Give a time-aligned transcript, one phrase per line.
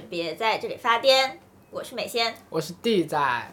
[0.00, 1.30] 是别在这里发癫，
[1.70, 3.52] 我是美仙，我是地仔。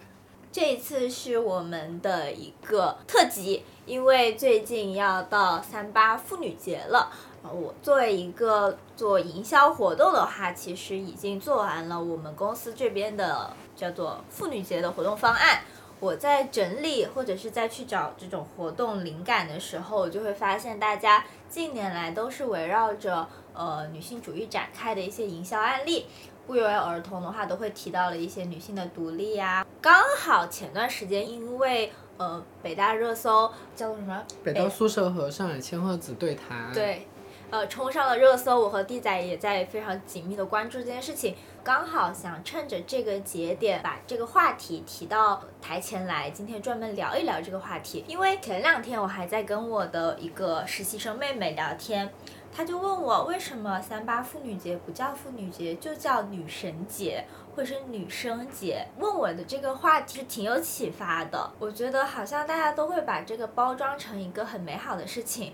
[0.49, 7.11] 这一次是我们的一个特辑，因为最近要到三八妇女节了。
[7.43, 15.59] 我作为一个做营销活动的话，其实已经做完了我们公司这边的叫做妇女节的活动方案。
[15.99, 26.05] 我在整理或者是在去找这种活动灵感的时候，我就会发现大家近年来都是围绕着呃女性主义展开的一些营销案例，
[26.47, 29.63] 不约而同的话都会提到了一些女性的独立呀。
[29.81, 34.23] 刚好前段时间因为呃北大热搜叫做什么？
[34.43, 36.71] 北大宿舍和上海千鹤子对谈。
[36.73, 37.05] 对。
[37.49, 41.33] 呃，冲上了热搜，我和弟仔也在非常紧密的关注这件事情，
[41.63, 48.03] 刚好想趁着这个节点把这个话题提到台前来，今天专门聊一聊这个话题。
[48.05, 52.11] 因为前两天我还在跟我的一个实习生妹妹聊天，
[52.57, 57.23] 她就问我为什么三八妇女节不叫妇女节，就叫女神节
[57.55, 58.83] 或者是女生节？
[58.97, 61.51] 问我的这个话题是挺有启发的。
[61.59, 65.53] 我觉得好像大家都会把这个包装成一个很美好的事情。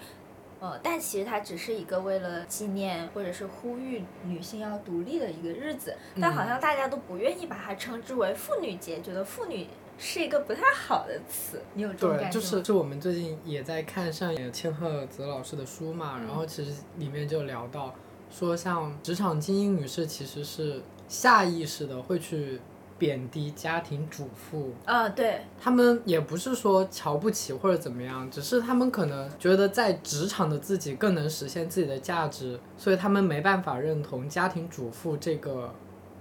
[0.61, 11.61] 呃，但其实它只是一个为了纪念或者是呼吁女性要独立的一个日子，但好像大家都不愿意把它称之为妇女节，觉得妇女是一个不太好的词。
[11.73, 12.29] 你有这种感觉？
[12.29, 17.93] 对，就是就我们最近也在看上野千鹤子老师的书嘛，然后其实里面就聊到
[18.29, 22.59] 说，像职场精英女士其实是下意识的会去。
[22.95, 35.73] 贬低家庭主妇啊，对他们也不是说瞧不起或者怎么样，只是他们可能觉得在职场的自己更能实现自己的价值，所以他们没办法认同家庭主妇这个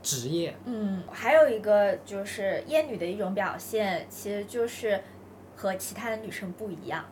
[0.02, 0.54] 职业。
[0.64, 5.02] 嗯，还有一个就是厌女的一种表现，其实就是
[5.56, 7.04] 和其他的女生不一样，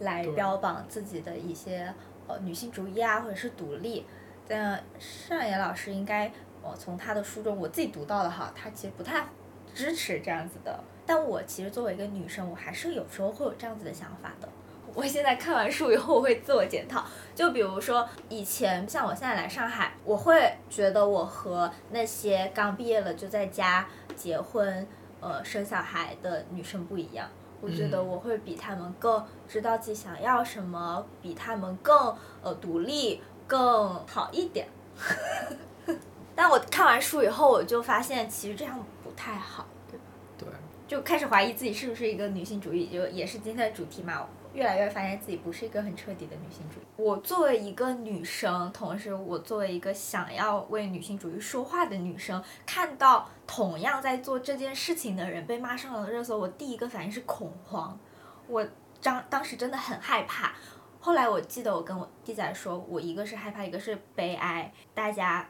[0.00, 1.94] 来标榜自己的一些
[2.26, 4.04] 呃女性主义啊，或者是独立。
[4.48, 6.30] 但上野老师应该。
[6.64, 9.26] 我从他的书中，我自己读到的哈，他其实不太
[9.74, 10.78] 支持这样子的。
[11.04, 14.48] 但我其实作为一个女生，我还是有时候会有这样子的想法的。
[14.94, 17.04] 我现在看完书以后，我会自我检讨。
[17.34, 24.86] 就比如说以前，像我现在来上海，我会觉得我和那些刚毕业了就在家结婚、
[25.20, 27.28] 呃生小孩的女生不一样。
[27.60, 34.66] 我觉得我会比他们更知道自己想要什么，比他们更呃独立、更好一点。
[36.34, 40.04] 但我看完书以后，我就发现其实这样不太好，对吧？
[40.36, 40.48] 对。
[40.88, 44.26] 就开始怀疑自己是不是一个女性主义，就也是今天的主题嘛。
[44.52, 46.82] 越来越发现自己不是一个很彻底的女性主义。
[46.96, 57.98] 我作为一个女生，同时我作为一个想要为女性主义说话的女生，看到同样在做这件事情的人被骂上了热搜，我第一个反应是恐慌。
[58.46, 58.66] 我
[59.02, 60.52] 当当时真的很害怕。
[61.00, 64.72] 后来我记得我跟我弟仔说，我一个是害怕，一个是悲哀。
[64.94, 65.48] 大家。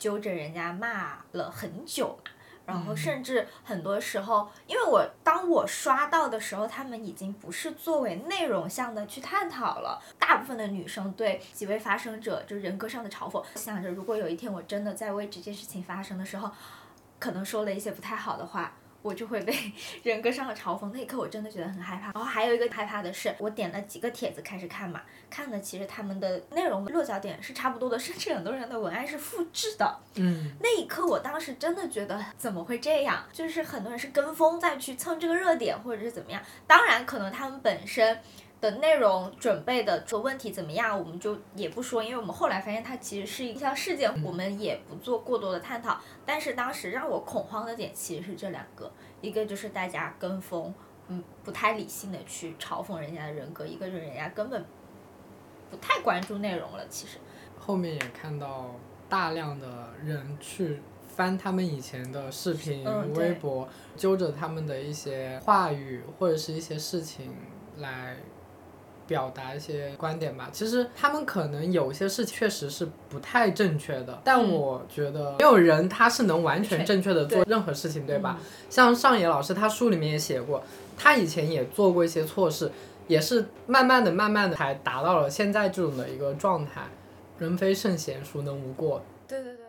[0.00, 2.30] 揪着人家骂了很久嘛，
[2.70, 10.00] 然后甚至很多时候，因为我当我刷到的时候，他们已经不是作为内容向的去探讨了。
[10.20, 16.48] 大部分的女生对几位发生者就人格上的嘲讽，想着如果有一天我真的在为这件事情发生的时候，
[17.18, 18.72] 可能说了一些不太好的话。
[19.02, 19.54] 我就会被
[20.02, 22.12] 人格上的嘲讽，那一刻我真的觉得很害怕。
[22.12, 29.98] 然后还有一个害怕的是，我点了几个帖子开始看嘛，看的其实他们的内容落脚点是差不多的，甚至很多人的文案是复制的。
[30.16, 33.24] 嗯，那一刻我当时真的觉得怎么会这样？
[33.32, 36.42] 就是很多人是跟风再去蹭这个热点，或者是怎么样。
[36.66, 38.20] 当然，可能他们本身。
[38.60, 45.98] 的内容准备的这问题怎么样，我们就也不说，因为我们后来发现它其实是一项事件，我们也不做过多的探讨。
[46.26, 50.74] 但是当时让我恐慌的点其实是这两个，一个就是大家跟风，
[51.08, 54.62] 嗯，不太理性的去嘲讽人家的人格，一个就是人家根本
[55.70, 56.86] 不太关注内容了。
[56.90, 57.16] 其实
[57.58, 58.74] 后面也看到
[59.08, 62.84] 大量的人去翻他们以前的视频、
[63.14, 63.66] 微博，
[63.96, 67.34] 揪着他们的一些话语或者是一些事情
[67.78, 68.16] 来。
[69.10, 78.38] 表达一些观点吧，其实他们可能有些事确实是不太正确的，但我觉得没有人他是能完全正确的做任何事情，对吧？
[78.70, 80.62] 像上野老师他书里面也写过，
[80.96, 82.70] 他以前也做过一些错事，
[83.08, 86.82] 也是慢慢的、慢慢的才达到了现在这种的一个状态。
[87.40, 89.02] 人非圣贤，孰能无过？
[89.26, 89.59] 对对对。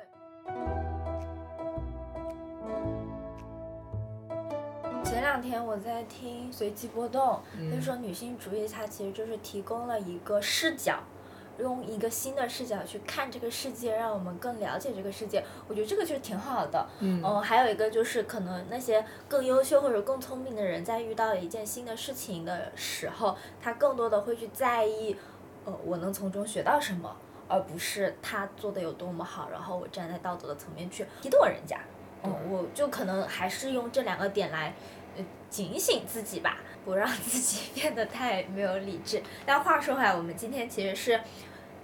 [5.12, 7.38] 前两天我在听随机波动，
[7.70, 11.00] 他就说女性主义它其实就是提供了一个视角，
[11.58, 15.44] 用一个新的视角去看这个世界，让我们更了解这个世界。
[15.68, 16.88] 我觉得这个就是挺好的。
[17.02, 25.14] 嗯，还有一个就是可能那些更优秀或者更聪明的人，在遇到一件新的事情的时候，他更多的会去在意，
[25.66, 27.14] 呃，我能从中学到什么。
[27.50, 31.78] 而不是他做的有多么好，然后我站在道德的层面去批斗人家。
[32.24, 35.01] 嗯，我就可能还是用这两个点来，呃，
[35.50, 39.22] 警醒自己吧， 不让自己变得太没有理智。
[39.46, 41.20] 但话说回来，我们今天其实是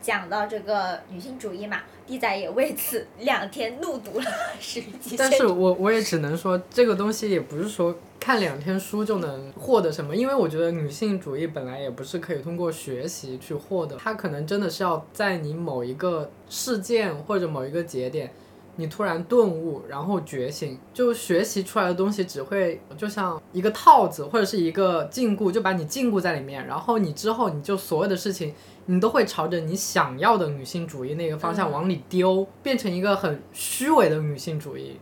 [0.01, 4.25] 讲到这个女性主义嘛，弟仔也为此两天怒读了
[4.59, 5.17] 十几。
[5.17, 18.31] 但是我我也只能说，这个东西也不是说看两天书就能获得什么，因为我觉得女性主义本来也不是可以通过学习去获得，它可能真的是要在你某一个事件或者某一个节点。
[18.79, 26.65] 你突然顿悟，然后觉醒，就学习出来的东西只会就像一个套子或者是一个禁锢，就把你禁锢在里面。
[26.67, 28.53] 然后你之后你就所有的事情，
[28.85, 34.99] 你都会朝着你想要的女性主义那个方向往里丢，变成一个很虚伪的女性主义。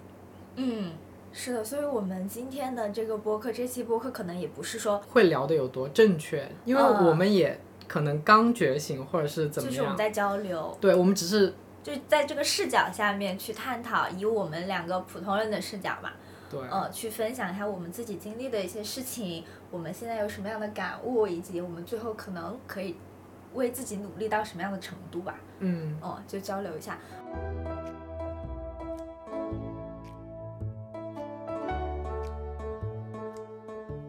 [0.56, 0.94] 嗯，
[1.34, 1.62] 是的。
[1.62, 9.70] 所以我们今天的这个播客，这期播客可能也不是说会聊的有多正确，因为我们也可能刚觉醒或者是怎么样。
[9.70, 10.78] 就是我们在交流。
[10.80, 11.54] 对，我们只是。
[11.86, 16.10] 就在这个视角下面去探讨，以我们两个普通人的视角嘛，
[16.50, 22.98] 对，呃，去分享一下我们自己经历的一些事情，我们现在有什么样的感悟，以及我们最后可能可以
[23.54, 25.36] 为自己努力到什么样的程度吧。
[25.60, 26.98] 嗯，哦，就交流一下。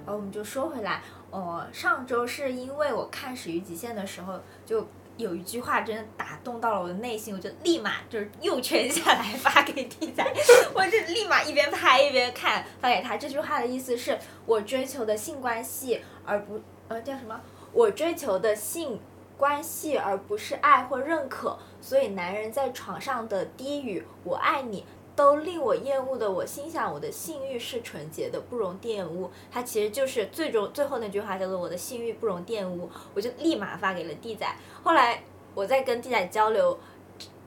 [0.06, 4.87] 好我们就说回来，呃，上周是因为我看《始于极限》的时候就。
[5.16, 10.24] 有一句话真的打动到了我的内心，我就立马就是又圈下来发给弟仔，
[10.74, 13.16] 我就立马一边拍一边看发给他。
[13.16, 17.40] 这句话的意思是我追求的性关系，而不呃叫什么？
[17.72, 19.00] 我追求的性
[19.36, 21.58] 关系而不是爱或认可。
[21.80, 24.84] 所以男人在床上的低语“我爱你”。
[25.16, 29.30] 都令我厌恶的，我心想我的性欲是纯洁的，不容玷污。
[29.50, 34.46] 它其实就是最终最后那句话叫做我的性欲不容玷污，我就立马发给了弟仔。
[34.82, 35.22] 后来
[35.54, 36.78] 我在跟弟仔交流，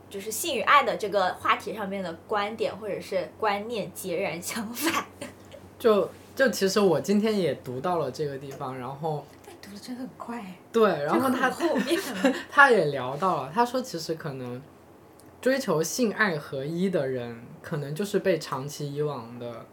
[0.10, 5.06] 就是性与爱的这个话题上面的观点或者是观念截然相反。
[5.78, 9.24] 就就其实我今天也读到了这个地方，然后。
[9.62, 10.44] 读的真的很快。
[10.72, 12.00] 对，然后他后面
[12.50, 14.60] 他也聊到了，他说其实可能。
[15.42, 19.66] 追求性爱合一的人，可能就是被长期以往的，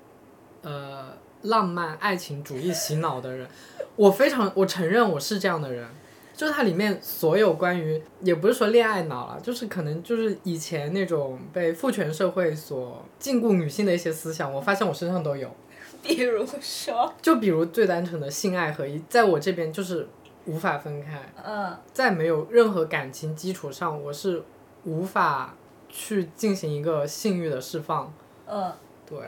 [0.62, 3.48] 呃，浪漫爱情主义洗脑的人。
[3.96, 5.88] 我非常，我承认我是这样的人。
[6.34, 15.50] 就是它里面所有关于，也不是说恋爱脑了，就是可能就是以前那种被父权社会所禁锢女性的一些思想，我发现我身上都有。
[16.04, 17.10] 比如说？
[17.22, 20.06] 就比如最单纯的性爱合一，在我这边就是
[20.44, 21.22] 无法分开。
[21.42, 21.74] 嗯。
[21.94, 24.42] 在没有任何感情基础上，我是。
[24.86, 25.54] 无法
[25.90, 28.10] 去进行一个性欲的释放。
[28.46, 28.72] 嗯。
[29.04, 29.18] 对。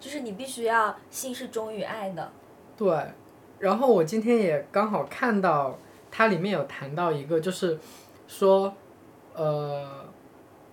[0.00, 2.32] 就是你必须要性是忠于爱的。
[2.78, 3.08] 对。
[3.58, 5.78] 然后我今天也刚好看到，
[6.10, 7.78] 它里面有谈到一个，就是
[8.26, 8.72] 说，
[9.34, 10.06] 呃，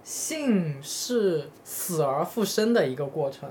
[0.04, 3.50] 性是死而复生的一个过程。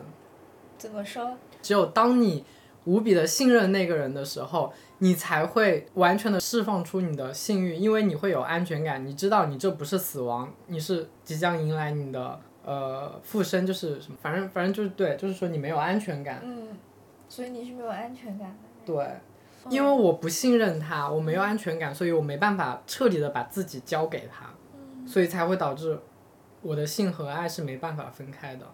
[0.79, 1.37] 怎么说？
[1.61, 2.45] 只有当你
[2.85, 4.73] 无比的信任那个人的时候。
[4.99, 16.41] 你才会完全的释放出你的性欲，因为你会有安全感，你知道你这不是死亡，你是即将迎来你的呃复生，就是什么，反正反正就是对，就是说你没有安全感。
[16.43, 16.69] 嗯，
[17.29, 18.57] 所以你是没有安全感的。
[18.87, 19.07] 对，
[19.69, 24.47] 因为我不信任他，我没有安全感，所以我没办法彻底的把自己交给他，
[25.07, 25.99] 所以才会导致
[26.63, 28.65] 我的性和爱是没办法分开的。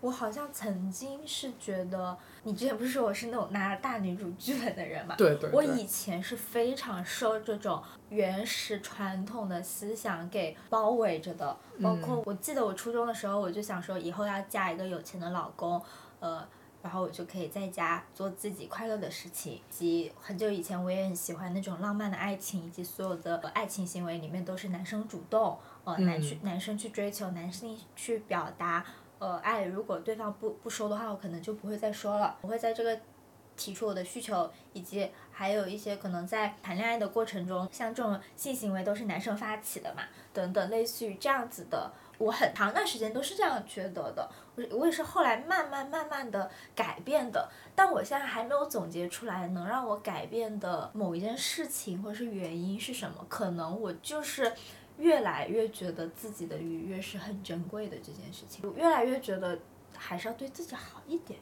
[0.00, 5.14] 我好像曾经是觉得，你之前不是说我是那种拿大女主剧本的人嘛？
[5.16, 5.50] 对对。
[5.50, 15.82] 我以前是非常受这种原始传统的思想给包围着的，包括我记得我初中的时候，我就想说以后要嫁一个有钱的老公，
[16.20, 16.46] 呃，
[16.80, 19.54] 然后我就可以在家做自己快乐的事情。
[19.54, 28.84] 以及很久以前我也很喜欢那种浪漫的爱情，以及所有的爱情行为里面都是男生主动，呃，男去男生去追求，男生去表达。
[29.18, 32.36] 呃，爱如果对方不不说的话，我可能就不会再说了。
[32.40, 32.98] 我会在这个
[33.56, 44.30] 提出我的需求，以及还有一些可能在谈恋爱的过程中，像这种性行为都是男生发起的嘛，等等，类似于这样子的，我很长一段时间都是这样觉得的。
[44.54, 53.26] 我我也是后来慢慢慢慢的改变的，但我现在还没有总结出来能让我改变的某一件事情或者是原因是什么。
[53.28, 54.52] 可能我就是。
[54.98, 59.58] 越来越觉得自己的愉悦是很珍贵的这件事情，越来越觉得
[59.96, 61.38] 还是要对自己好一点。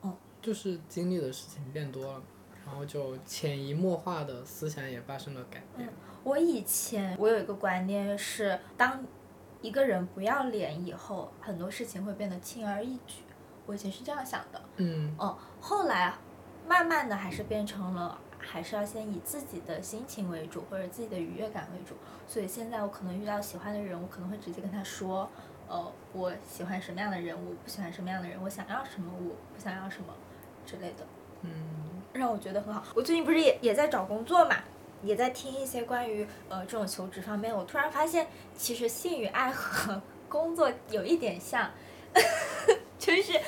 [0.00, 2.22] 哦，就是经历的事情变多了，
[2.64, 5.88] 然后就潜移默化的思想也发生了改变。
[5.88, 5.92] 嗯
[6.24, 9.04] 我以前我有一个观念是，当
[9.62, 13.22] 一个人不要脸以后，很多事情会变得轻而易举。
[13.64, 14.60] 我以前是这样想的。
[14.78, 15.14] 嗯。
[15.18, 16.12] 哦，后来
[16.66, 18.20] 慢慢的还是变成了。
[18.46, 21.96] 还是要先以自己的心情为主，或者自己的愉悦感为主。
[22.28, 25.28] 所以现在我可能遇到喜欢的人，我可能会直接跟他说，
[25.68, 30.14] 呃，我喜欢什么样的人，我不喜欢什么样的人，我想要什么，我不想要什么
[30.64, 31.06] 之类的。
[31.42, 31.50] 嗯，
[32.12, 32.82] 让我觉得很好。
[32.94, 34.56] 我最近不是也也在找工作嘛，
[35.02, 37.54] 也在听一些关于呃这种求职方面。
[37.54, 38.26] 我突然发现，
[38.56, 41.70] 其实性与爱和工作有一点像。
[42.98, 43.38] 就是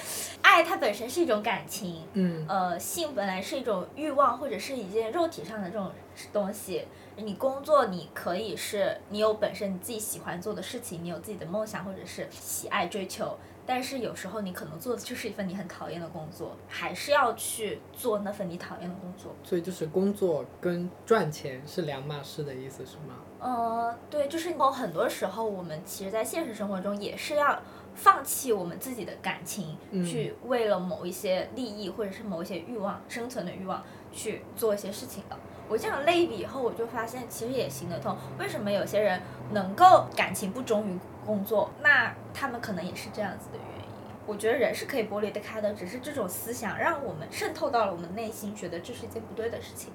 [0.42, 5.90] 爱，它本身是一种感情，嗯，呃，性本来是一种欲望或者是一件肉体上的这种
[6.32, 6.84] 东西。
[7.16, 13.36] 你工作，你可以是你有本身你自己喜欢做的事情，你有自己的梦想或者是喜爱追求，
[13.66, 19.34] 但是有时候你可能做的就是一份你很讨厌的工作，还是要去做那份你讨厌的工作。
[19.42, 23.16] 所以就是工作跟赚钱是两码事的意思是吗？
[23.40, 27.58] 呃，对，就是有很多时候我们其实，在现实生活中也是要。
[27.98, 29.76] 放弃我们自己的感情，
[30.06, 35.36] 去为了某一些利益或者是某一些欲望、生存的欲望去做一些事情的。
[35.68, 38.16] 我这样类比以后，我就发现其实也行得通。
[38.38, 41.70] 为什么有些人能够感情不忠于工作？
[41.82, 43.84] 那他们可能也是这样子的原因。
[44.24, 49.92] 我觉得人是可以剥离得开的，只是这种思想让我们渗透到了我们内心，觉得这是一件不对的事情。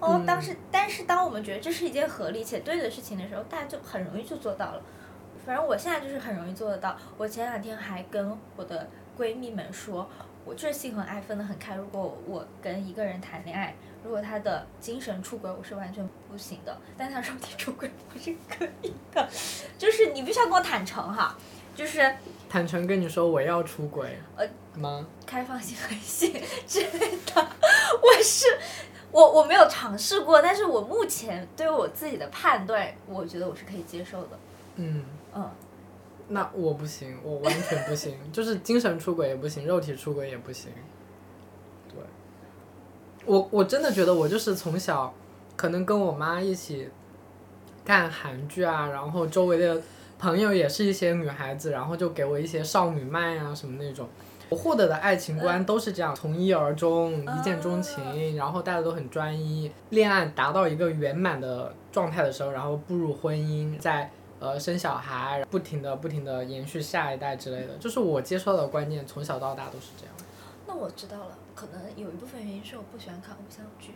[0.00, 4.82] 哦，当时，但是当我们觉得这是一件合理且对的事情的时候，大家就很容易就做到了。
[5.48, 6.94] 反正我现在就是很容易做得到。
[7.16, 8.86] 我前两天还跟我的
[9.18, 10.06] 闺蜜们说，
[10.44, 11.74] 我就是性和爱分得很开。
[11.74, 13.74] 如果我跟一个人谈恋爱，
[14.04, 19.26] 如果他的精神出轨，我是完全不行的；但他肉体出轨，我是可以的。
[19.78, 21.34] 就是你必须要跟我坦诚哈，
[21.74, 22.14] 就是
[22.50, 25.06] 坦诚跟你说我要出轨，呃吗？
[25.24, 26.30] 开放性很性
[26.66, 27.48] 之类的，
[28.02, 28.44] 我是
[29.10, 34.38] 我我没有尝试过，但是我目前对我自己的判断，我觉得我是可以接受的。
[34.76, 35.02] 嗯。
[35.34, 35.50] 嗯，
[36.28, 40.70] 那我不行，我完全不行， 就是精神出轨也不行，肉体出轨也不行。
[41.88, 41.96] 对，
[43.26, 45.12] 我我真的觉得我就是从小，
[45.56, 46.88] 可能跟我妈一起
[47.84, 49.80] 看韩剧啊，然后周围的
[50.18, 54.08] 朋友也是一些女孩子，然后就给我一些少女漫啊什么那种，
[54.48, 64.10] 我获得的爱情观都是这样，从一而终，一见钟情，然后大家都很专一，恋爱达到一个圆满的状态的时候，然后步入婚姻，在。
[64.40, 70.14] 呃，生小孩，不停的、不停的延续下一代之类的，就是我接受的观念，从小到大都是这样。
[70.66, 73.94] 那我知道了，可能有一部分原因是我不喜欢看偶像剧，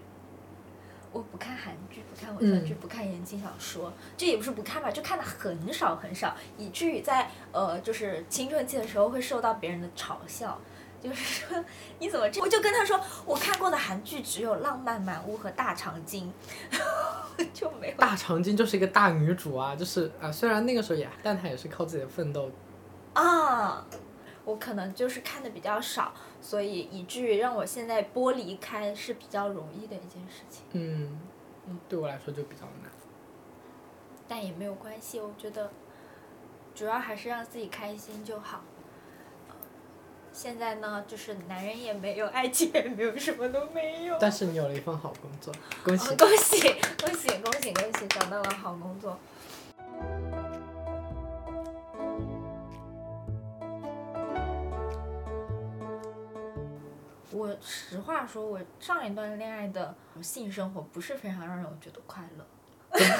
[1.12, 10.58] 我不看韩剧，不看偶像剧，不看言情小说，这也不是不看吧，就看的很少很少，以至于在呃，就是青春期的时候会受到别人的嘲笑。
[11.02, 11.64] 就是 说，
[11.98, 12.40] 你怎么这？
[12.40, 16.32] 我就跟他说，我看过的韩剧只有《浪漫满屋》和《大长今》，
[17.52, 17.96] 就没有。
[17.96, 22.50] 大长今就是一个大女主啊，就是啊，虽然那个时候也，但她也是靠自己的奋斗。
[23.14, 23.86] 啊，
[24.44, 30.64] 我可能就是看的比较少，所以以至于让我现在剥离开是比较容易的一件事情。
[30.72, 31.20] 嗯，
[31.66, 32.90] 嗯，对我来说就比较难。
[34.26, 35.70] 但也没有关系，我觉得，
[36.74, 38.62] 主要还是让自己开心就好。
[40.34, 44.16] 现在呢，就是男人也没有，爱情也没有，什么都没有。
[44.18, 46.16] 但是你有了一份好工作，恭喜！
[46.16, 46.60] 恭喜
[46.98, 49.18] 恭喜恭喜恭喜，找到了好工作。
[57.30, 62.44] 我实话说，我上一段恋爱的性生活不是非常让人觉得快乐。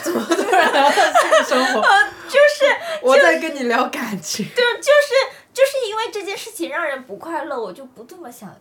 [0.02, 1.82] 怎么突然聊到性生活？
[2.28, 4.46] 就是我在跟你聊感情。
[4.56, 5.41] 对，就是。
[5.52, 8.54] 就是因为这件事情让人不快乐，我就不这么想，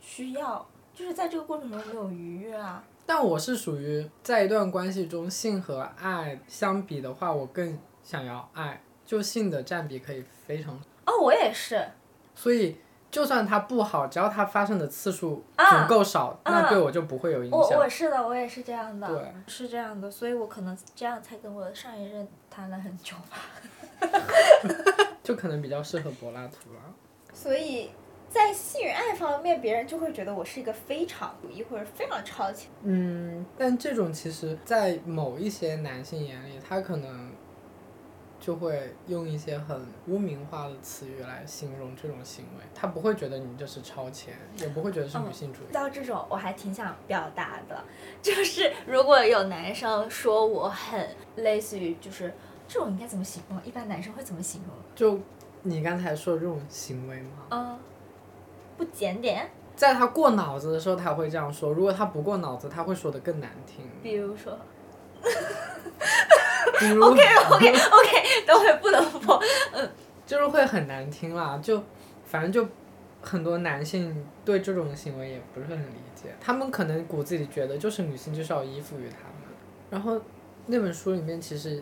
[0.00, 2.84] 需要，就是在这个过程中没有愉悦啊。
[3.06, 10.74] 但我是属于在一段关系中，性和爱相比的话，我更想要爱，就性的占比可以非常。
[11.06, 11.86] 哦，我也是。
[12.34, 12.78] 所以，
[13.10, 17.60] 就算它不好，只要它发生的次数足够少，那对我就不会有影响。
[17.60, 19.06] 我我是的，我也是这样的。
[19.06, 19.34] 对。
[19.46, 23.38] 是这样的，所以我可能这样才跟我上一任谈了很久吧。
[25.24, 26.94] 就可能比较适合柏拉图了。
[27.32, 27.90] 所以
[28.28, 32.70] 在性与爱方面，别人就会觉得我是一个非常主义或者非常超前。
[32.82, 37.32] 嗯，但这种其实，在某一些男性眼里，他可能
[38.38, 45.72] 就会用一些很污名化的词语来形容这种行为，他不会觉得你这是超前，也不会觉得是女性主义。
[45.72, 47.82] 到这种，我还挺想表达的，
[48.20, 52.30] 就是如果有男生说我很类似于就是。
[52.74, 53.56] 这种应该怎么形容？
[53.64, 54.74] 一般男生会怎么形容？
[54.96, 55.20] 就
[55.62, 57.46] 你刚才说的这种行为吗？
[57.50, 57.78] 嗯，
[58.76, 59.48] 不检点。
[59.76, 63.88] 在他过脑子的时候，他会这样说；如果他不过脑子，他会说的更难听。
[64.02, 64.58] 比如说。
[66.80, 66.98] 比如。
[67.06, 69.40] OK OK OK，等会不能播。
[69.70, 69.88] 嗯。
[70.26, 71.80] 就是会很难听啦，就
[72.24, 72.68] 反正就
[73.22, 76.34] 很多男性对这种行为也不是很理解。
[76.40, 79.54] 他们可能骨子里觉得就是女性就是要依附于他们。
[79.90, 80.20] 然后
[80.66, 81.80] 那本书里面其实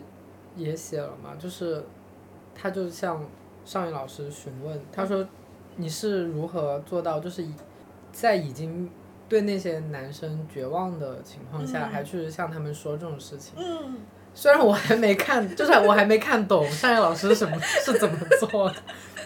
[0.55, 1.83] 也写了嘛，就是
[2.55, 3.25] 他就向
[3.65, 5.27] 上一老师询问，他说
[5.77, 7.45] 你是如何做到，就是
[8.11, 8.89] 在已经
[9.27, 13.53] 对那些男生绝望的情况下，还去向他们说这种事情。
[13.57, 13.97] 嗯。
[14.35, 18.75] 虽然我还没看，就是我还没看懂上一老师什么是怎么做的，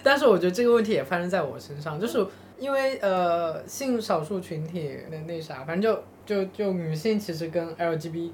[0.03, 2.27] 但是我觉得这个问题也发生在我身上，就是
[2.59, 8.31] 因为呃性少数群体那那啥，反正就就就女性其实跟 LGBT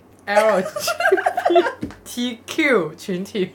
[2.06, 3.54] LGBTQ 群体，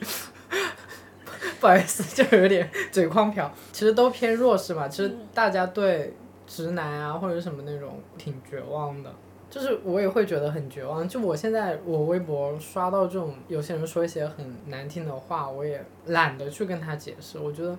[1.60, 6.14] 不好意思，就有点嘴狂瓢，其实都偏弱势嘛，其实大家对
[6.46, 9.12] 直男啊或者什么那种挺绝望的。
[9.50, 11.08] 就是我也会觉得很绝望。
[11.08, 17.38] 就我现在我微博刷到这种有些人说一些很难听的话，我也懒得去跟他解释。
[17.38, 17.74] 我觉得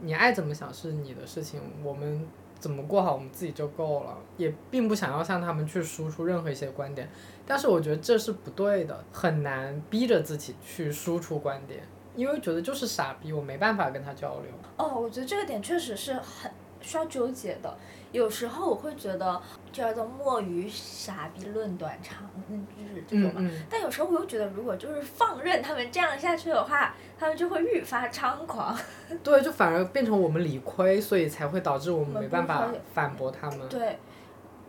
[0.00, 2.26] 你爱怎么想是你的事情，我们
[2.64, 4.16] 怎么过好我们自己就够了。
[4.38, 7.06] 也并不想要向他们去输出任何一些观点，
[7.46, 14.50] 但是我觉得这是不对的，很难逼着自己去输出观点，因为觉得就是傻逼，我没办法跟他交流。
[14.78, 16.50] 哦，我觉得这个点确实是很
[16.84, 17.76] 需要纠结的。
[18.12, 23.50] 有时候我会觉得叫做莫于傻逼论短长，嗯，就是这种嘛。
[23.68, 28.78] 但有时候我又觉得，如果就是放任他们这样下去的话，他们就会愈发猖狂。
[29.24, 33.68] 对，就反而变成我们理亏，所以才会导致我们没办法反驳他们。
[33.68, 33.98] 对，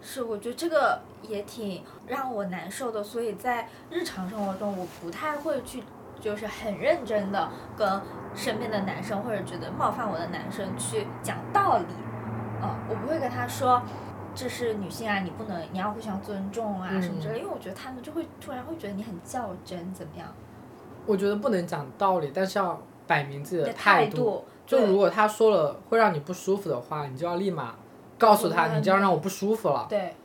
[0.01, 3.03] 是，我觉得这个也挺让我难受的。
[3.03, 5.83] 所以在日常生活中，我不太会去，
[6.19, 8.01] 就是很认真的跟
[8.33, 11.85] 身边的男生或者觉得冒犯我的男生去讲道理。
[12.61, 13.81] 嗯，我不会跟他说，
[14.33, 20.27] 这是女性啊，你不能，你要互相尊重啊什么之类，因为我觉得他们就会突然会觉得你很较真，怎么样？
[21.05, 24.43] 我觉得不能讲道理，但是要摆明自己的态度。
[24.65, 27.75] 就如果他说了会让你不舒服的话，你就要立马
[28.17, 29.85] 告诉他，你这样让我不舒服了。
[29.87, 30.15] 对。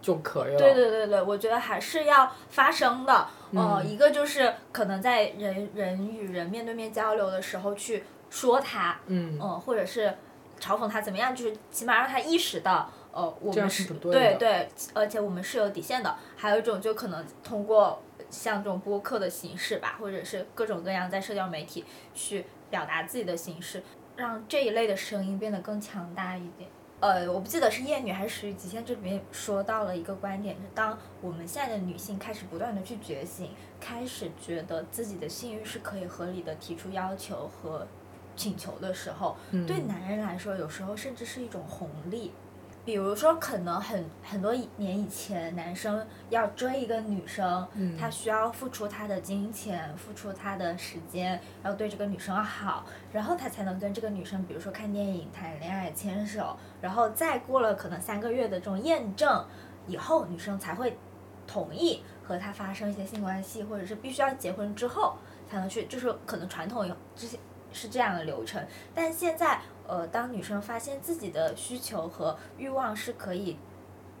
[0.00, 0.58] 就可以了。
[0.58, 3.26] 对对对对，我觉得还是要发声的。
[3.52, 3.84] 嗯。
[3.86, 8.98] 一个就是可能在人人与人面对面交流的时候去说他。
[9.06, 9.38] 嗯。
[9.40, 10.14] 嗯，或者是。
[10.60, 11.34] 嘲讽他怎么样？
[11.34, 16.14] 就是起码让他意识到，呃，我们是对对，而且我们是有底线的。
[16.36, 23.82] 还有一种就可能通过像这种播客的形式吧，或者是各种各样在社交媒体去表达自己的形式，
[24.16, 26.68] 让这一类的声音变得更强大一点。
[27.00, 37.86] 呃，我不记得是厌女还是始于极限，这里面说到了一个观点，是当我们现在的女性开始不断的去觉醒，开始觉得自己的性欲是可以合理的提出要求和。
[38.36, 39.36] 请求的时候，
[39.66, 42.32] 对男人来说，有时候甚至是一种红利。
[42.90, 47.64] 比如说，可能很很多年以前，男生要追一个女生，
[47.96, 59.46] 他需要付出他的金钱，付出他的时间，要对这个女生好，然后他才能跟这个女生，比如说看电影、谈恋爱、牵手，然后再过了可能三个月的这种验证
[59.86, 60.98] 以后，女生才会
[61.46, 65.14] 同意和他发生一些性关系，或者是必须要结婚之后
[65.48, 67.38] 才能去，就是可能传统有这些。
[67.72, 68.60] 是这样的流程，
[68.92, 73.58] 但现在，呃，当女生发现自己的需求和欲望是可以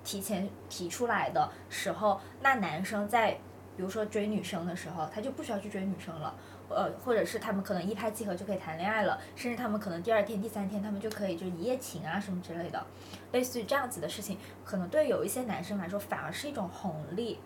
[0.02, 3.38] 提前提出来的时候，那男生在
[3.76, 6.34] 比如说追女生的时候，他就不需要去追女生了，
[6.68, 12.84] 呃，或者是他们可能一拍即合就可以谈恋爱了，甚至他们可能第二天、第三天他们就可以就一夜情啊什么之类的，
[13.30, 17.38] 类似于这样子的事情，可能对有一些男生来说反而是一种红利，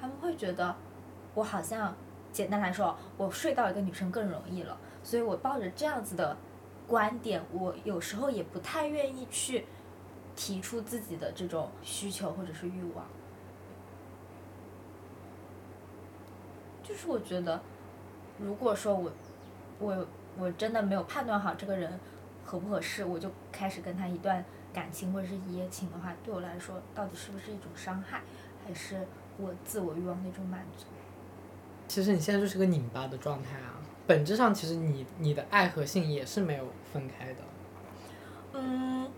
[0.00, 0.72] 他们会觉得
[1.34, 1.92] 我好像
[2.30, 4.78] 简单来说，我睡到一个女生更容易了。
[5.02, 6.36] 所以我抱着这样子的
[6.92, 9.64] 观点，我有时候也不太愿意去
[10.36, 13.06] 提出自己的这种需求或者是欲望。
[16.82, 17.58] 就是我觉得，
[18.38, 19.10] 如果说我
[19.78, 21.98] 我我真的没有判断好这个人
[22.44, 28.20] 合不合适，我就开始跟他一段感情或者是一夜情的话，对我来说到底是不是一种伤害，
[28.66, 29.06] 还是
[29.38, 30.84] 我自我欲望的一种满足？
[31.88, 33.80] 其实你现在就是个拧巴的状态啊。
[34.04, 37.36] 本质上，其实你你的爱和性也是没有分开的。
[38.54, 39.08] 嗯，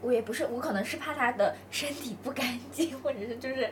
[0.00, 3.68] 我也不是，我可能是怕他的 身体不干净，或者是就是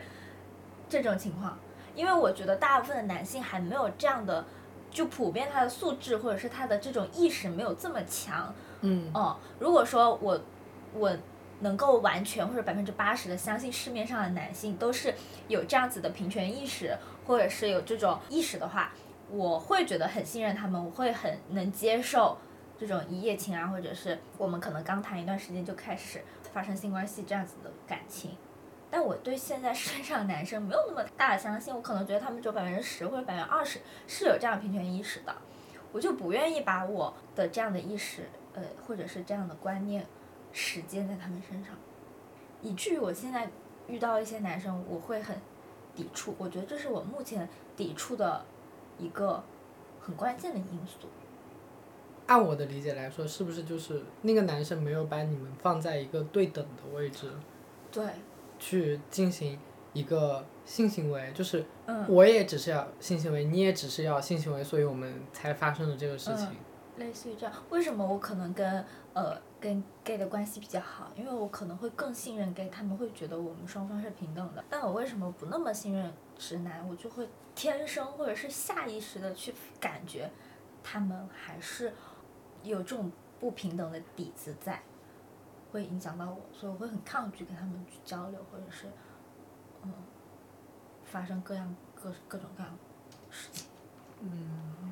[0.89, 1.57] 这种情况。
[1.95, 4.45] 因为我觉得大部分的男性还没有这样的，
[4.91, 8.53] 就普遍他的素质或者是他的这种意识没有这么强。
[8.81, 9.09] 嗯。
[9.13, 10.39] 哦，如果说我
[10.93, 11.15] 我
[11.61, 15.13] 能够完全或者百分之八十的相信市面上的男性都是
[15.47, 18.91] 有这样子的平权意识，或者是有这种意识的话。
[19.29, 22.37] 我会觉得很信任他们，我会很能接受
[22.79, 28.37] 这种一夜情啊，或者是我们可能刚谈一段时间就开始发生性关系这样子的感情。
[28.89, 35.35] 但我对现在身上男生没有那么大的相信，我可能觉得他们只有百分之十或者百分之二十是有这样平权意识的，
[35.91, 40.05] 我就不愿意把我的这样的意识，呃，或者是这样的观念
[40.53, 41.75] 实践在他们身上。
[42.61, 43.49] 以至于我现在
[43.87, 45.35] 遇到一些男生，我会很
[45.93, 46.33] 抵触。
[46.37, 48.45] 我觉得这是我目前抵触的
[48.97, 49.43] 一个
[49.99, 51.09] 很关键的因素。
[52.27, 57.31] 按我的理解来说，是不是就是那个男生没有把你们放在一个对等的位置？
[57.91, 58.05] 对。
[58.59, 59.59] 去进行
[59.93, 66.49] 一个性行为，就是嗯我也只是要性行为，你也只是要性行为，所以我们才发生了这个事情。
[66.97, 71.11] 类似于这样，为什么我可能跟呃跟 gay 的关系比较好？
[71.15, 74.65] 因为我可能会更信任 gay，他们会觉得我们双方是平等的。
[74.67, 76.83] 但我为什么不那么信任直男？
[76.89, 80.27] 我就会天生或者是下意识的去感觉，
[80.83, 81.93] 他们还是
[82.63, 84.81] 有这种不平等的底子在，
[85.71, 88.87] 会影响到我，所以我会很抗拒跟他们去交流，或者是
[89.83, 89.91] 嗯
[91.03, 92.77] 发生各样各各种各样的
[93.29, 93.67] 事情。
[94.21, 94.91] 嗯。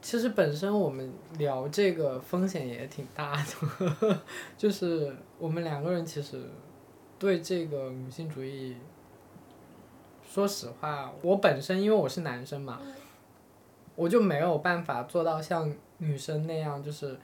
[0.00, 4.20] 其实本身我们聊这个风险也挺大的，
[4.56, 6.48] 就是我们两个人其实
[7.18, 8.76] 对这个女性主义，
[10.26, 12.80] 说实话，我本身因为我是男生嘛，
[13.96, 17.18] 我就没有办法做到像女生那样，就是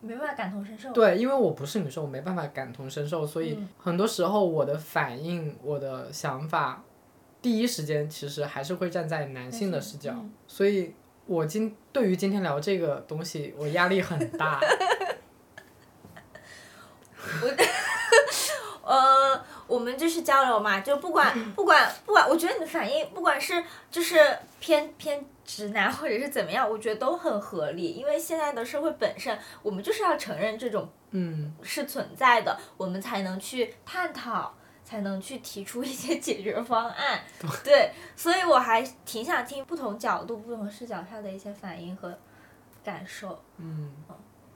[0.00, 0.92] 没办法感同身受。
[0.92, 6.84] 对，因为我不是女生，我没办法感同身受，所以很多时候我的反应、我的想法，
[7.42, 10.14] 第一时间其实还是会站在男性的视角，
[10.46, 10.94] 所以。
[11.26, 14.58] 我今对于今天聊这个东西，我压力很大。
[17.40, 17.48] 我，
[18.82, 25.24] 呃，我们就是交流嘛，就不管不管不管，我觉得你的反应，不管是就是偏偏
[25.56, 34.54] 直男或者是怎么样，我觉得都很合理，因为现在的社会本身，我们就是要承认这种嗯是存在的，我们才能去探讨。
[34.82, 37.20] 才能去提出一些 解决方案，
[37.62, 42.18] 对，所以我还挺想听不同角度、不同视角下的一些反应和
[42.82, 43.40] 感受。
[43.58, 43.92] 嗯，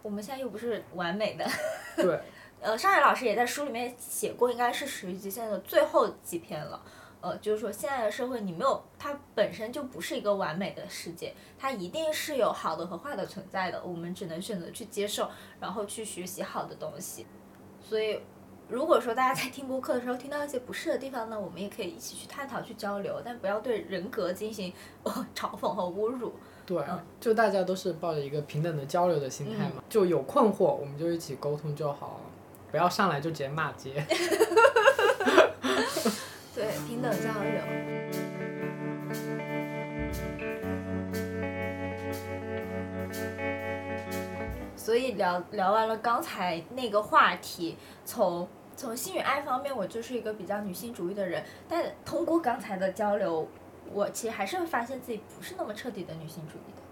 [0.03, 1.47] 我们现在又不是完美的。
[1.95, 2.19] 对。
[2.61, 6.83] 呃，上海老师也在书里面写过，应该是《始于极限》的最后几篇了。
[7.25, 17.27] 呃，就是说现在的社会，你没有它本身就不是一个完美的世界，它一定是有好的和坏的存在的，我们只能选择去接受，然后去学习好的东西。
[17.81, 18.21] 所以。
[18.67, 24.73] 如果说大家在听播客的时候听到一些不适的地方呢，我们也可以一起去探讨、去交流，但不要对人格进行
[25.35, 26.33] 嘲讽和侮辱。
[26.65, 26.83] 对，
[27.21, 32.31] 就大家都是抱着一个平等的交流的心态嘛，就有困惑我们就一起沟通就好了，
[32.71, 34.03] 不要上来就直接骂街。
[37.05, 37.61] 的，交流。
[44.75, 51.43] 所以聊聊完了刚才那个话题，从从性与爱方面，我就是一个比较女性主义的人。
[51.69, 53.47] 但通过刚才的交流，
[53.93, 56.84] 我其实还是会发现自己不是那么彻底的女性主义的。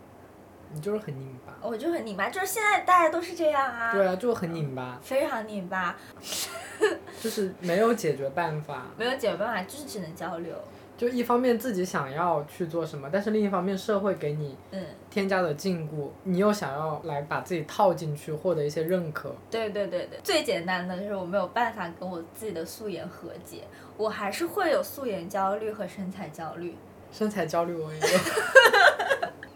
[0.75, 1.53] 你就是很拧巴。
[1.63, 3.93] 我就很拧巴，就是现在大家都是这样啊。
[3.93, 4.99] 对啊，就很拧巴。
[5.03, 5.97] 非常拧巴。
[7.21, 8.87] 就是没有解决办法。
[8.99, 10.55] 没有解决办法，就是只能交流。
[10.95, 19.35] 就一方面自己想要去做什么，但是另一方面社会给你嗯添加的禁锢，你又想要来把自己套进去，获得一些认可。
[19.51, 23.63] 对对对对，最简单的就是我没有办法跟我自己的素颜和解，
[23.97, 26.77] 我还是会有素颜焦虑和身材焦虑。
[27.11, 28.07] 身材焦虑我也有，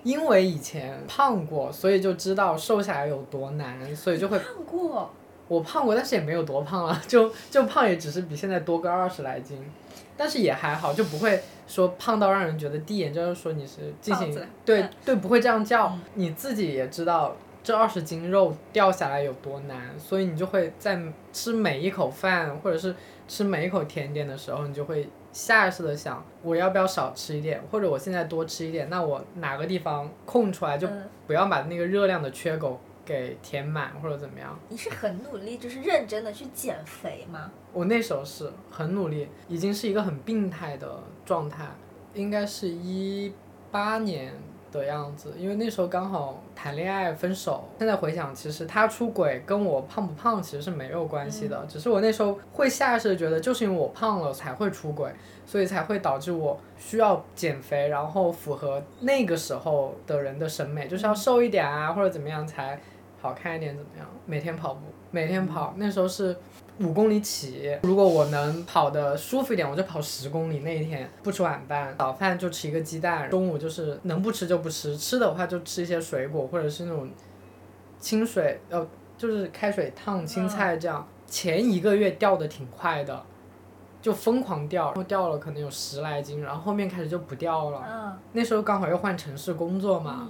[0.07, 4.39] 因为以前胖过，所以就知道瘦下来有多难，所以就会。
[4.39, 5.11] 胖过。
[5.49, 9.59] 我胖过，但是也没有多胖了， 就就胖也只是比现在多个二十来斤。
[10.17, 21.01] 但是也还好，就不会说胖到让人觉得第一眼就是说你是进行对对不会这样叫，你自己也知道这二十斤肉掉下来有多难，所以你就会在
[21.33, 22.95] 吃每一口饭或者是
[23.27, 30.89] 吃每一口甜点的时候，你就会下意识的想我要不要少吃一点，或者我现在多吃一点，那我哪个地方空出来就
[31.27, 32.81] 不要把那个热量的缺口。
[33.07, 34.59] 给填满或者怎么样？
[34.69, 37.53] 你是很努力，就是认真的去减肥吗？
[37.73, 41.69] 我那时候是很努力，已经是一个很病态的状态，
[42.15, 43.33] 应该是一
[43.71, 44.35] 八年
[44.77, 47.65] 的样子，因为那时候刚好谈恋爱分手。
[47.79, 55.11] 现在回想，其实他出轨跟我胖不胖其实是没有关系的，只是我那时候会下意识的觉得，就是因为我胖了才会出轨，
[55.45, 62.79] 所以才会导致我需要减肥，然后符合那个时候的人的审美，就是要瘦一点啊，或者怎么样才。
[63.19, 64.07] 好看一点怎么样？
[64.25, 65.75] 每天跑步，每天跑。
[65.79, 66.37] 那时候是
[66.81, 70.61] 五公里起，如果我能跑的舒服一点，我就跑十公里。
[70.61, 77.09] 那一天不吃晚饭，早饭就吃一个鸡蛋，中午就是能不吃就不吃，吃的话就吃一些水果或者是那种
[77.99, 78.87] 清水，呃，
[79.17, 81.07] 就是开水烫青菜这样。
[81.27, 83.23] 前一个月掉的挺快的，
[84.01, 88.19] 就疯狂掉，然后掉了可能有十来斤，然后后面开始就不掉了。
[88.33, 90.29] 那时候刚好又换城市工作嘛。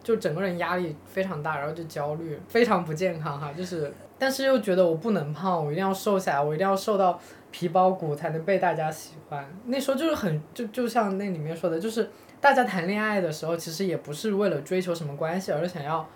[0.00, 3.52] 就整个人压力非常大，然后就焦虑，非常不健康哈。
[3.52, 7.18] 就是但是又觉得我不能胖，我一定要瘦下来，我一定要瘦到
[7.50, 9.48] 皮包骨才能被大家喜欢。
[9.66, 16.06] 那时候就是很就就像那里面说的，就是大家谈恋爱的时候，其实也不是为了追求什么关系，而是想要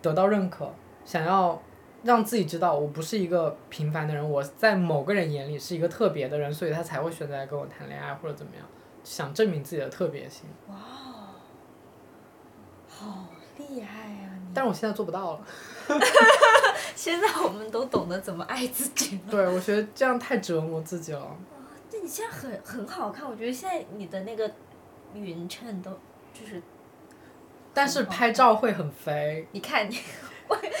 [0.00, 0.72] 得到认可，
[1.04, 1.60] 想要
[2.04, 8.64] 让自己知道我不是一个平凡的人，我在某个人眼里是一个特别的人，所以他才会选择来跟我谈恋爱或者怎么样，
[9.02, 10.44] 想证明自己的特别性。
[10.68, 11.34] 哇哦，
[12.88, 14.30] 好厉害呀！
[14.54, 15.40] 但是我现在做不到了。
[16.96, 19.30] 现在我们都懂得怎么爱自己了。
[19.30, 21.36] 对，我觉得这样太折磨自己了。
[21.90, 24.50] 对，你现在很很好看，我觉得现在你的那个
[25.14, 25.90] 匀称都
[26.32, 26.62] 就是。
[27.74, 29.46] 但是拍照会很肥。
[29.52, 30.00] 你看你，
[30.48, 30.80] 我， 你看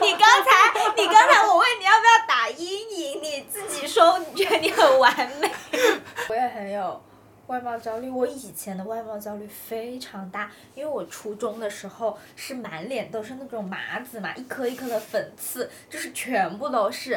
[0.00, 5.48] 你刚才，你刚才我问你要不要打阴影，你自己说你觉得你很完美。
[6.28, 7.02] 我也很有。
[7.50, 17.10] 外貌焦虑，我以前的外貌焦虑非常大，因为我初中的时候是满脸都是那种麻子嘛，一颗一颗的粉刺，就是全部都是，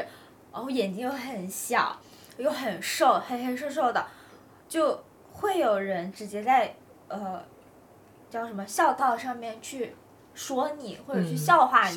[0.52, 1.96] 然后眼睛又很小，
[2.38, 4.04] 又很瘦，黑黑瘦瘦的，
[4.68, 6.76] 就会有人直接在
[7.08, 7.44] 呃，
[8.32, 9.96] 叫什么校道上面去。
[10.36, 11.96] 说你或者去笑话你，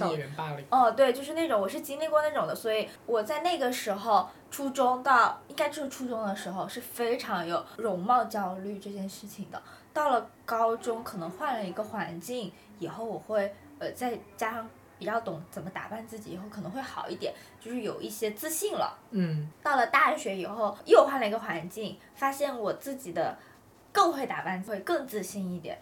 [0.68, 9.61] 哦，对，就是那种，我是经历过那种的，所以我在那个时候，初中到应该就是初中的时候是非常有容貌焦虑这件事情的。
[9.92, 18.98] 到了高中，可能换了一个环境以后，我会呃再加上比较懂怎么打扮自己，以后可能会好一点，就是有一些自信了。
[19.11, 19.50] 嗯。
[19.62, 23.37] 到了大学以后，又换了一个环境，发现我自己的
[23.92, 25.80] 更会打扮，会更自信一点。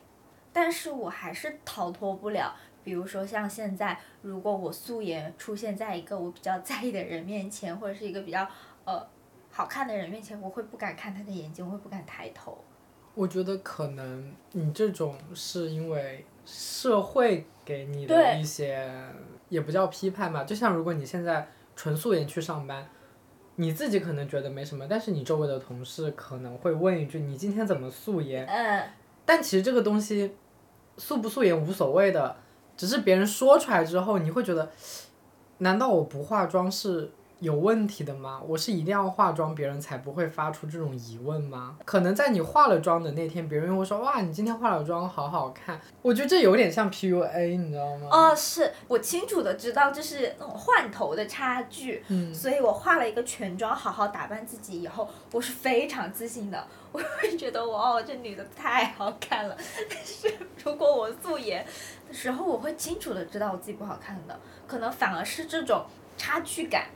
[0.52, 8.46] 但是我还是逃脱不了，比如说像现在，如果我素颜出现在一个我比较在意的人面前，或者是一个比较
[8.84, 9.04] 呃
[9.50, 12.62] 好看的人面前，我会不敢看他的眼睛，我会不敢抬头。
[13.14, 18.86] 我觉得可能你这种是因为社会给你的一些，
[19.48, 22.86] 也不叫批判吧，就像如果你现在纯素颜去上班，
[23.56, 28.86] 你自己可能觉得没什么，但是你周围的同事可能会问一句：“你今天怎么素颜？”嗯。
[29.24, 30.34] 但其实这个东西。
[30.96, 32.36] 素不素颜无所谓的，
[32.76, 34.70] 只是别人说出来之后，你会觉得，
[35.58, 37.10] 难道我不化妆是？
[37.44, 38.40] 有问题的吗？
[38.46, 41.76] 我是一定要化妆，别人才不会发出这种疑问吗？
[41.84, 45.78] 可能在你化了妆的那天，别人会说哇，你今天化了妆，好好看。
[46.00, 48.08] 我觉得这有点像 PUA，你知道吗？
[48.10, 52.02] 哦，是我清楚的知道，这是那种换头的差距。
[52.08, 52.34] 嗯。
[52.34, 56.66] 所以我化了一个全妆，好好打扮自己以后，我是非常自信的。
[56.92, 59.54] 我会觉得哇，这女的太好看了。
[59.90, 60.32] 但是
[60.64, 61.62] 如果我素颜
[62.08, 65.84] 的时候，我会清楚的知道我自己不好看的，可能反而是这种
[66.16, 66.86] 差距感。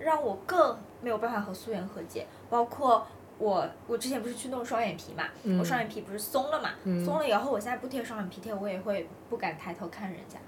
[0.00, 3.06] 让我更没有办法和素颜和解，包括
[3.38, 5.24] 我，我之前不是去弄双眼皮嘛，
[5.58, 6.70] 我双眼皮不是松了嘛，
[7.04, 10.38] 松了以后，我现在不贴双眼皮贴，我也会不敢抬头看人家。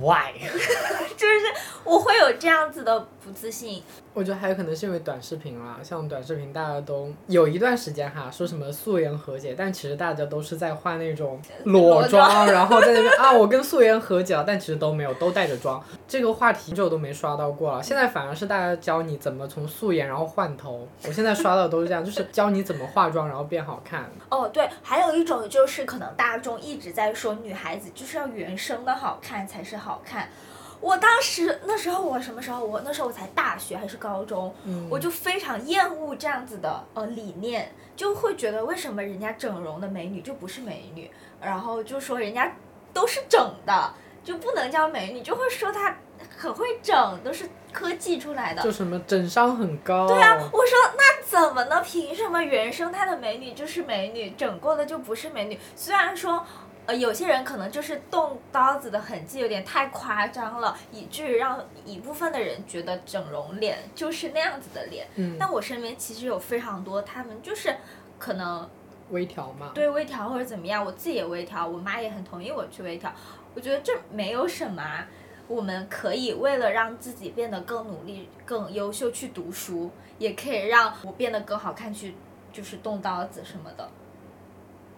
[0.00, 0.32] Why？
[1.16, 1.46] 就是
[1.84, 3.82] 我会有这样子的不自信。
[4.12, 15.82] 我觉得还有可能是因为短视频啦，像短视频大家都有一段时间哈，说什么素颜和解，但其实大家都是在画那种裸妆， 然后在那边啊，我跟素颜和解了，但其实都没有，都带着妆。
[16.08, 17.82] 这个话题就都没刷到过了。
[17.82, 24.10] 现在反而是大家教你怎么从素颜然后换头，我现在刷到都是这样，就是教你怎么化妆然后变好看。
[24.28, 30.28] 哦，对，还有一种就是可能大众一直在说女孩子就是要原生的好看才是好看。
[30.80, 34.54] 我当时那时候我什么时候我那时候我才大学还是高中，
[34.88, 42.50] 我就非常厌恶这样子的呃理念，就会觉得为什么人家整容的美女就不是美女，然后就说人家
[42.94, 43.92] 都是整的
[44.24, 45.94] 就不能叫美女，就会说她
[46.38, 48.62] 很会整，都是科技出来的。
[48.62, 50.08] 就什么整伤很高。
[50.08, 51.82] 对啊，我说那怎么呢？
[51.82, 55.60] 凭什么原生态的美女就是美女，整过的就不是美女？
[55.76, 56.42] 虽然说。
[56.90, 65.06] 呃，有些人可能就是动刀子的痕迹有点太夸张了，以至于让一部分的人觉得整容脸就是那样子的脸。
[65.14, 65.36] 嗯。
[65.38, 67.76] 但我身边其实有非常多，他们就是
[68.18, 68.68] 可能
[69.10, 69.70] 微调嘛。
[69.72, 73.12] 对，微调或者怎么样，我自己也微调，我妈也很同意我去微调。
[73.54, 74.82] 我觉得这没有什么，
[75.46, 82.16] 我们可以为了让自己变得更努力、更优秀去读书，也可以让我变得更好看去，
[82.52, 83.88] 就是动刀子什么的。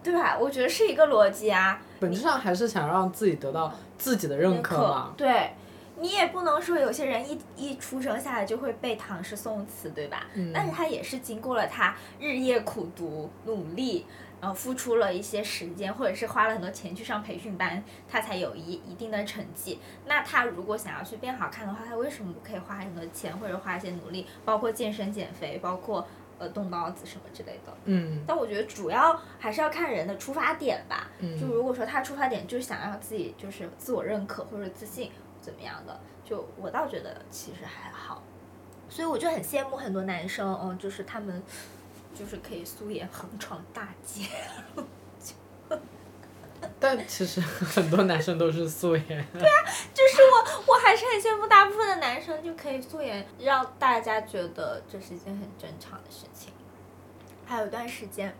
[0.03, 0.37] 对吧？
[0.37, 1.81] 我觉得是一个逻辑啊。
[1.99, 5.13] 本质上还是想让自己得到自己的认可嘛。
[5.15, 5.51] 对，
[5.97, 10.27] 你也不能说有些人一一出生下来就会背唐诗宋词，对吧？
[10.33, 10.51] 嗯。
[10.53, 14.05] 但是他也是经过了他日夜苦读、努力，
[14.41, 19.79] 然后付出了一些时间，或者是花了很多钱去上培训班，他才有一一定的成绩。
[20.05, 26.05] 那他如果想要去变好看的话，他为什么不可以花很多钱，或者花一些努力，包括健身减肥，包括？
[26.43, 27.73] 呃，动刀子什么之类的。
[27.85, 28.21] 嗯。
[28.27, 31.09] 但我觉得主要还是要看人的出发点吧。
[31.19, 31.39] 嗯。
[31.39, 38.21] 就如果说他出发点就是想让自己就是自我认可或者自信，怎么样的，就我倒觉得其实还好，
[38.89, 41.41] 所以我就很羡慕很多男生，嗯，就是他们
[42.13, 44.27] 就是可以素颜横闯大街。
[46.79, 49.05] 但其实很多男生都是素颜。
[49.07, 56.51] 对啊，就是我，我还是很羡慕大部分的男生就可以素颜，让大家觉得这是一件很正常的事情。
[57.45, 58.35] 还有一段时间，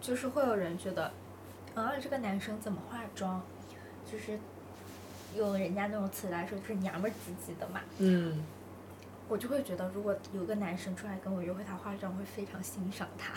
[0.00, 1.12] 就是会有人觉得，
[1.74, 3.42] 啊，这个男生怎么化妆，
[4.10, 4.38] 就是
[5.36, 7.80] 用人家那种词来说，就是娘们儿唧唧的嘛。
[7.98, 8.44] 嗯。
[9.26, 13.32] 我就会觉得，如果有个男生出来跟我约会，他化妆会非常欣赏他。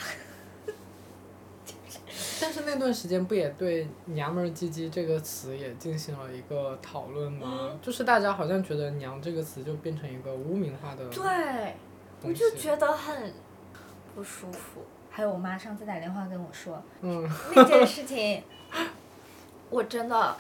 [2.39, 7.71] 但是那段时间不也对“娘们儿唧唧”这个词也进行了一个讨论吗？
[7.81, 11.07] 就是大家好像觉得“娘”这个词就变成一个污名化的。
[11.09, 11.75] 对，
[12.21, 13.33] 我就觉得很
[14.15, 14.81] 不舒服。
[15.09, 18.43] 还有我妈上次打电话跟我说，嗯那件事情，
[19.71, 20.35] 我真的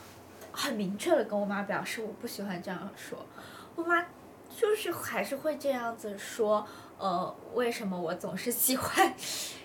[0.51, 3.17] 很明确的跟我妈表示我不喜欢这样说。
[3.75, 4.05] 我妈
[4.55, 6.63] 就是还是会这样子说，
[6.99, 9.11] 呃，为什么我总是喜欢？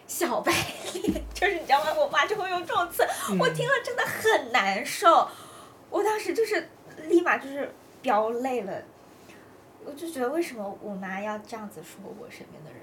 [0.07, 0.53] 小白
[0.95, 1.93] 脸， 就是你知道吗？
[1.99, 3.03] 我妈就会用这种词，
[3.39, 5.29] 我听了真的很难受。
[5.91, 6.69] 我当时就是
[7.09, 8.83] 立马就是飙泪了，
[9.85, 12.82] 我就觉得为什么我妈要这样子说我身边的人？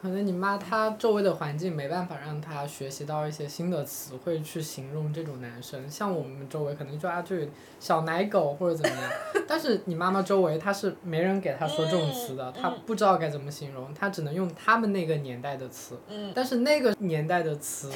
[0.00, 7.36] 可能你妈她周围的环境没办法让她学习到一些新的词汇去形容这种男生，像我们周围可能就啊就
[7.78, 9.10] 小奶狗或者怎么样，
[9.46, 15.98] 但是你妈妈周围她是没人给她说这种词的，她不知道该怎么形容，她只能用他们那个年代的词，
[16.34, 17.92] 但是那个年代的词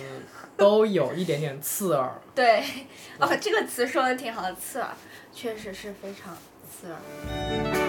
[0.59, 2.21] 都有一点点刺耳。
[2.35, 2.63] 对，
[3.19, 4.91] 哦，这个词说的挺好的，刺耳，
[5.33, 6.37] 确实是非常
[6.71, 7.84] 刺耳。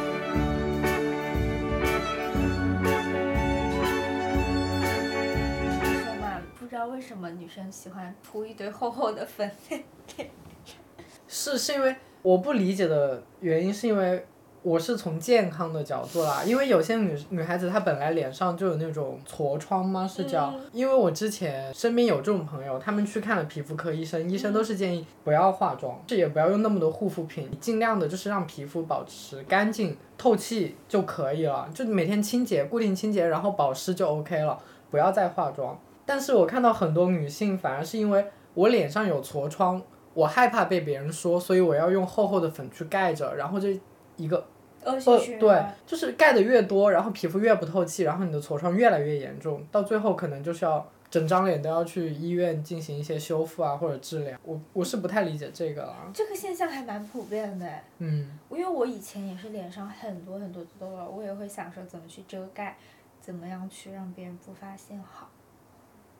[6.75, 9.49] 知道为什么女生喜欢涂一堆厚厚的粉？
[11.25, 14.25] 是是因为我不理解的原因，是因为
[14.61, 20.05] 我是从健康的角度啦，因为有些女女孩子她本来脸上就有那种痤疮吗？
[20.05, 20.53] 是叫？
[20.73, 34.61] 因为我之前身边有这种朋友，他们去看了皮肤科医生，医生都是建议不要化妆，这也不要用那么多护肤品，尽量的就是让皮肤保持干净透气就可以了，就每天清洁固定清洁，然后保湿就 OK 了，
[34.91, 35.79] 不要再化妆。
[36.05, 39.81] 但是我看到很多女性反而是因为我脸上有痤疮，
[40.13, 43.79] 我害怕被别人说，所以我要用厚厚的粉去盖着，然后这
[44.15, 44.45] 一个
[44.83, 45.39] 恶性循环。
[45.39, 54.37] 对，就是盖的越多，然后皮肤越不透气，然后你的痤疮越来越严重，到最后可能就是要整张脸都要去医院进行一些修复啊或者治疗。
[54.43, 56.11] 我我是不太理解这个了。
[56.13, 57.67] 这个现象还蛮普遍的。
[57.97, 58.37] 嗯。
[58.49, 62.77] 因为我以前也是脸上很多很多的痘痘，我也会想说怎么去遮盖，
[63.19, 65.29] 怎么样去让别人不发现好。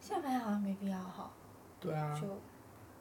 [0.08, 1.32] 现在发现好像没必要哈，
[1.80, 2.28] 对啊，就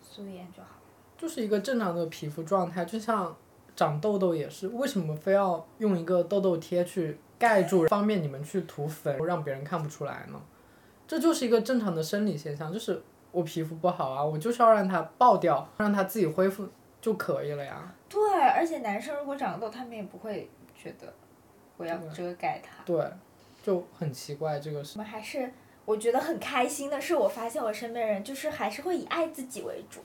[0.00, 0.70] 素颜就好
[1.18, 3.36] 就是一个正常的皮肤状态，就像
[3.76, 10.40] 长痘痘也是，为什么非要用一个痘痘贴去盖住，方便你们去涂粉，让别人看不出来呢？
[11.06, 16.66] 这就是一个正常的生理现象，就是我皮肤不好啊，我就是要让它爆掉，让它自己恢复
[17.02, 17.94] 就可以了呀。
[18.08, 21.12] 对，而且男生如果长痘，他们也不会觉得
[21.76, 22.82] 我要遮盖它。
[22.86, 23.04] 对，
[23.62, 24.98] 就很奇怪这个事。
[24.98, 25.52] 我们还是。
[25.84, 30.00] 我觉得很开心的是，我发现我身边人就是还是会以爱自己为主，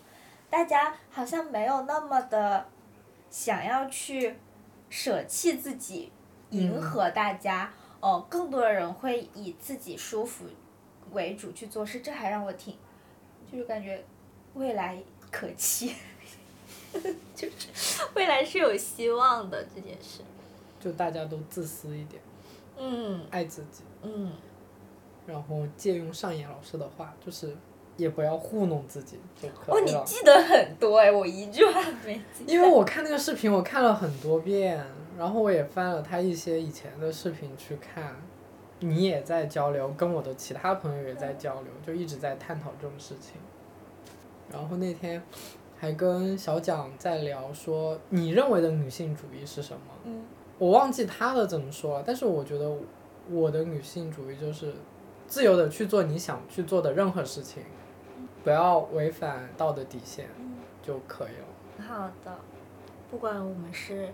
[0.49, 2.67] 大家好像没有那么的
[3.29, 4.35] 想要去
[4.89, 6.11] 舍弃自己，
[6.49, 7.71] 迎合大家。
[8.01, 10.45] 哦，更多的人会以自己舒服
[11.11, 12.77] 为主去做事，这还让我挺，
[13.51, 14.03] 就是感觉
[14.53, 14.97] 未来
[15.29, 15.93] 可期，
[17.35, 20.21] 就是未来是有希望的这件事。
[20.79, 22.21] 就大家都自私一点。
[22.77, 23.25] 嗯。
[23.31, 23.83] 爱自己。
[24.01, 24.31] 嗯。
[25.29, 27.55] 然后借用上野老师的话，就是
[27.97, 29.77] 也不要糊弄自己就可以了。
[29.77, 32.43] 哦，你记得很多哎，我一句话没记。
[32.47, 34.83] 因为我看那个视频，我看了很多遍，
[35.19, 38.15] 然后我也翻了他一些以前的视频去看。
[38.81, 43.33] 你也在交流，跟我的其他朋友也在交流，就一直在探讨这种事情。
[44.49, 45.21] 然后那天
[45.77, 49.81] 还跟小蒋在聊，说你认为的女性主义是什么？
[50.05, 50.21] 嗯。
[50.57, 52.71] 我忘记他的怎么说了，但是我觉得
[53.29, 54.73] 我的女性主义就是。
[55.29, 57.63] 自由的去做你想去做的任何事情，
[58.43, 60.27] 不要违反道德底线，
[60.81, 61.85] 就可以了。
[61.87, 62.35] 好的，
[63.11, 64.09] 不管我们是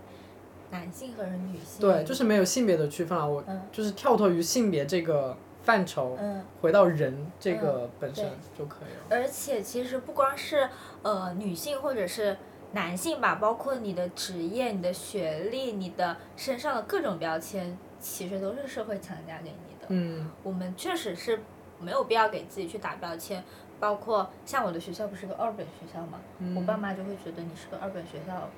[0.70, 1.80] 男性还是女性。
[1.80, 3.42] 对，就是没有性别的区分啊，我
[3.72, 6.18] 就是跳脱于性别这个范畴，
[6.60, 8.24] 回到人这个本身
[8.56, 9.16] 就可以了。
[9.16, 10.68] 而且其实不光是
[11.02, 12.36] 呃女性或者是
[12.72, 19.65] 男性吧，包括你的职业、你的学历、你的身上的各种标签，其实都是社会强加给你。
[19.88, 21.40] 嗯，我们确实是
[21.78, 23.42] 没有必要给自己去打标签，
[23.78, 26.20] 包括像我的学校不是个二本学校嘛，
[26.54, 28.48] 我爸妈就会觉得你是个二本学校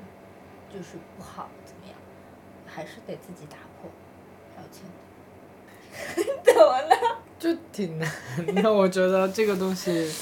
[0.72, 1.96] 就是不好怎么样，
[2.66, 3.90] 还是得自己打破
[4.54, 4.84] 标签。
[6.44, 7.18] 怎么了？
[7.38, 8.08] 就挺难
[8.62, 10.12] 的，我觉得这个东西，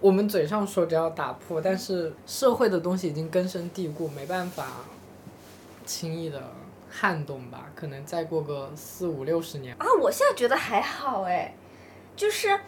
[0.00, 4.66] 我们嘴上说着要打破，但是社会的东西已经根深蒂固，没办法
[5.84, 6.42] 轻易的
[6.92, 7.64] 撼动吧？
[7.74, 9.74] 可能再过个四五六十年。
[9.78, 11.54] 啊，我现在觉得还好哎，
[12.14, 12.60] 就是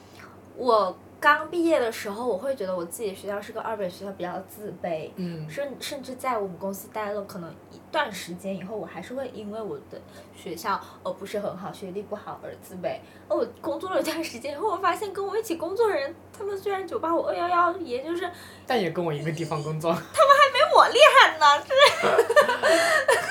[0.56, 0.96] 我。
[1.20, 5.08] 刚毕业的时候，我会觉得我自己学校是个二本学校，比较自卑。
[5.16, 5.48] 嗯。
[5.48, 9.98] 甚甚至在我们公司待了可能一段时间以后，我还是会因为我的
[10.36, 12.98] 学校呃不是很好，学历不好而自卑。
[13.26, 18.30] 哦，我工作了一段时间以后，我发现跟我一起工作的人，他们虽然九八五二幺幺，也就是。
[18.66, 19.92] 但也跟我一个地方工作。
[19.96, 21.72] 他们还没我厉害呢，是。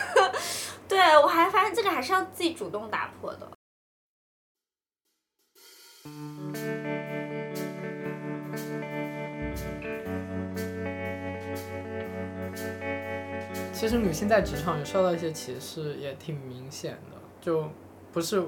[0.94, 3.50] 对，我还发现这个还是要自己主动打破的。
[13.74, 17.18] 其实女性在职场也受到一些歧视，也挺明显的。
[17.42, 17.68] 就
[18.12, 18.46] 不是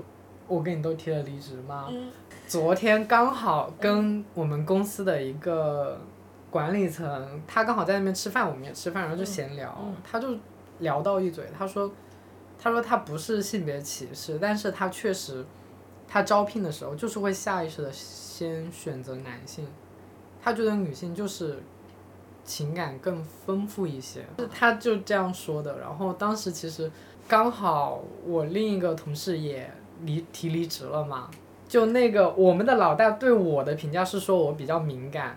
[0.48, 1.90] 我跟你都提了离职吗？
[2.46, 6.00] 昨天刚好跟我们公司的一个
[6.52, 10.38] 管理层，他刚好在那边吃饭，我们也吃饭，然后就闲聊，他就
[10.80, 11.92] 聊到一嘴，他说，
[12.58, 15.46] 他说他不是性别歧视，但是他确实，
[16.08, 19.68] 他招聘的时候就是会下意识的先选择男性，
[20.42, 21.62] 他觉得女性就是。
[22.48, 25.80] 情感更丰富一些，他就这样说的。
[25.80, 26.92] 然后当时其实
[27.28, 29.68] 刚好我另一个同事也
[30.02, 31.32] 离提离职了嘛，
[31.68, 35.36] 就那个我们的老大对我的评价是说我比较敏感，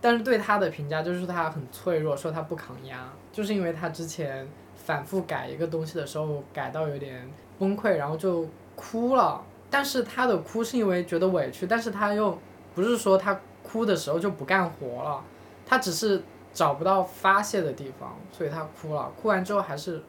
[0.00, 4.44] 但是对他的评价就是他很脆弱，说他不抗压，就是因为他之前
[4.88, 9.44] 反复改一个东西的时候改到有点崩溃，然后就哭了。
[9.68, 12.38] 但是他的哭是因为觉得委屈，但是他又
[12.74, 15.22] 不是说他哭的时候就不干活了，
[15.66, 16.22] 他只是。
[16.50, 19.12] 找不到发泄的地方，所以他哭了。
[19.20, 20.02] 哭完之后还是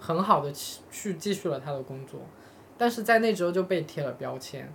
[0.00, 2.18] 很好的去去继续了他的工作，
[2.76, 4.72] 但是在那之后就被贴了标签，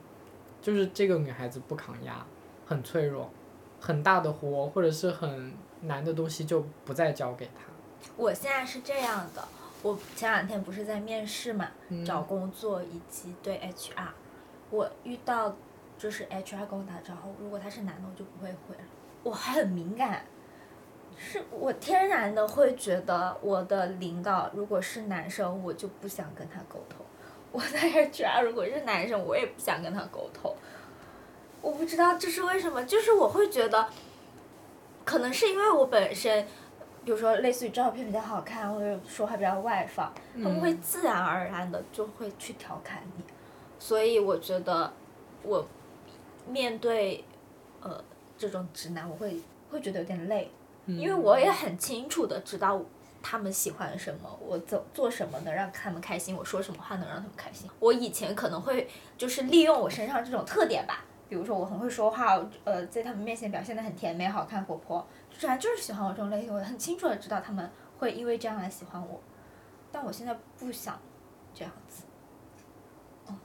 [0.62, 2.26] 就是这个女孩子不抗压，
[2.66, 3.30] 很脆弱，
[3.82, 7.71] 很大的活或者是很难的东西就不再交给她。
[8.18, 9.48] 我现在是这样的，
[9.82, 11.68] 我前两天不是在面试嘛，
[12.06, 14.08] 找工作以及对 HR，
[14.70, 15.56] 我遇到
[15.98, 18.82] 就是 HR 跟我打招呼，如果他是男的我就不会回了，
[19.24, 20.26] 我很敏感。
[21.18, 27.06] 是我天然的会觉得我的领导如果是男生，我就不想跟他沟通。
[27.52, 30.56] 我的 HR 如果是男生，我也不想跟他沟通。
[31.62, 33.88] 我不知道这是为什么，就是我会觉得，
[35.04, 36.48] 可能是因为我本身，
[37.04, 43.24] 比如说类似于照片比较好看，或者说话比较外放，他们会自然而然的就会去调侃你。
[43.80, 44.94] 所以我觉得，
[45.44, 45.68] 我
[46.48, 47.24] 面对
[47.82, 48.04] 呃
[48.38, 50.52] 这种直男，我会会觉得有点累。
[50.88, 52.82] 因为我也很清楚的知道
[53.22, 57.70] 他们喜欢什么，我做做什么能让他们开心，我说什么话能让他们开心。
[57.80, 66.54] 我以前可能会就是利用我身上这种特点吧，比如说我很会说话，呃，在他们面前表现的很甜美、好看、活泼，自然就是喜欢我这种类型。
[66.54, 69.18] 我很清楚的知道他们会因为这样来喜欢我，
[69.94, 71.00] 但我现在不想
[71.54, 72.04] 这样子。
[73.28, 73.36] 哦，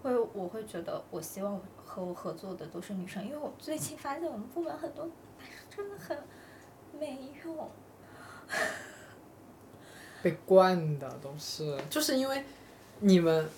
[0.00, 5.56] 会我会觉得我希望和我合作的都是女生，因为我最近发现我们部门很多男生。
[5.68, 6.16] 真的很
[7.00, 7.68] 没用，
[10.22, 12.44] 被惯的都是，就是因为
[13.00, 13.48] 你们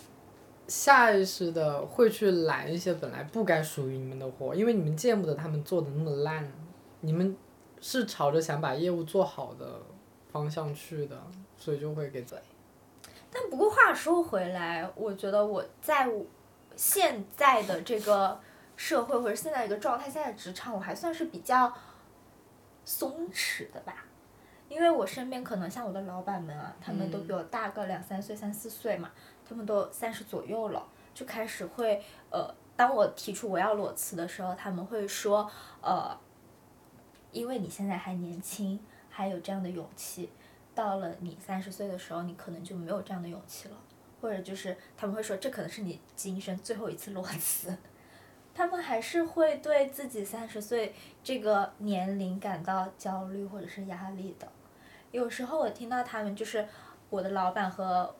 [0.69, 6.51] 下意识的会去揽一些本来不该属于你们的活，因为你们见不得他们做的那么烂，
[7.01, 7.37] 你们
[7.81, 9.81] 是朝着想把业务做好的
[10.31, 11.21] 方向去的，
[11.57, 12.39] 所以就会给嘴。
[13.31, 16.11] 但不过话说回来，我觉得我在
[16.77, 18.41] 现在的这个
[18.77, 21.73] 社会或者现在一个状态，现在职场我还算是比较。
[22.85, 24.07] 松弛的吧，
[24.69, 29.13] 因为我身边可能像我的老板们啊，他们都比我大个两三岁、三四岁嘛，
[29.49, 36.17] 他们都三十左右了，就开始会呃，当我提出我要裸辞的时候，他们会说呃，
[37.31, 38.79] 因为你现在还年轻，
[39.11, 40.31] 还有这样的勇气，
[40.75, 43.77] 到了你三十岁的时候，你可能就没有这样的勇气了，
[44.21, 47.77] 或者就是他们会说这可能是你今生最后一次裸辞。
[48.55, 54.47] 他们还是会对自己三十岁这个年龄感到焦虑或者是压力的。
[55.11, 56.69] 有时候我听到他们就是
[57.09, 58.15] 我的老板和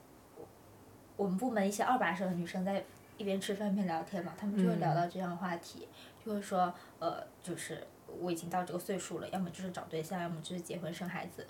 [1.23, 2.85] 我们部门一些二把手的女生在
[3.17, 5.87] 一边吃饭一边聊天嘛，她们就会聊到这样的话题，
[6.25, 7.87] 就会说呃，就是
[8.21, 11.47] 我已经到这个岁数了，要么就是找对象，要么就是结婚生孩子，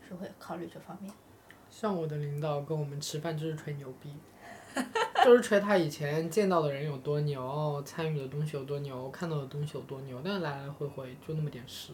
[0.00, 1.12] 就是会考虑这方面。
[1.68, 4.14] 像我的领导跟我们吃饭就是吹牛逼。
[5.24, 11.92] 就是吹他以前见到的人有多牛，参与的东西有多牛，看到的东西有多牛，但是来来回回就那么点事。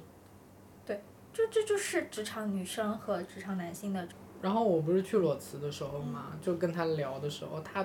[0.84, 1.00] 对。
[1.32, 4.06] 就这就是职场女生和职场男性的。
[4.42, 7.82] 然后我不是去裸辞的时候嘛，就跟他聊的时候，他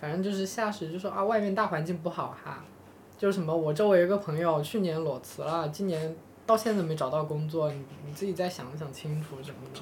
[0.00, 2.64] 反正就是下属就说啊，外面大环境不好哈，
[3.18, 6.16] 就是什么我周围有个朋友去年裸辞了，今年
[6.46, 9.80] 到现在没找到工作，你你自己再想想清楚什么的。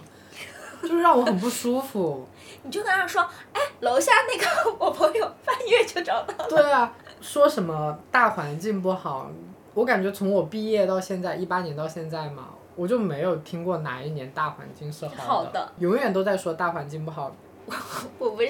[0.83, 2.27] 就是让我很不舒服。
[2.65, 3.21] 你就跟他说，
[3.53, 6.49] 哎，楼下那个 我朋友半月就找到了。
[6.49, 6.91] 对啊，
[7.21, 9.31] 说什么大环境不好，
[9.75, 15.73] 我感觉从我毕业到现在，一八年到现在嘛，我就没有听过哪一年大环境是好的。
[15.79, 17.35] 永远都在说大环境不好。
[17.67, 17.75] 我
[18.19, 18.49] 我不是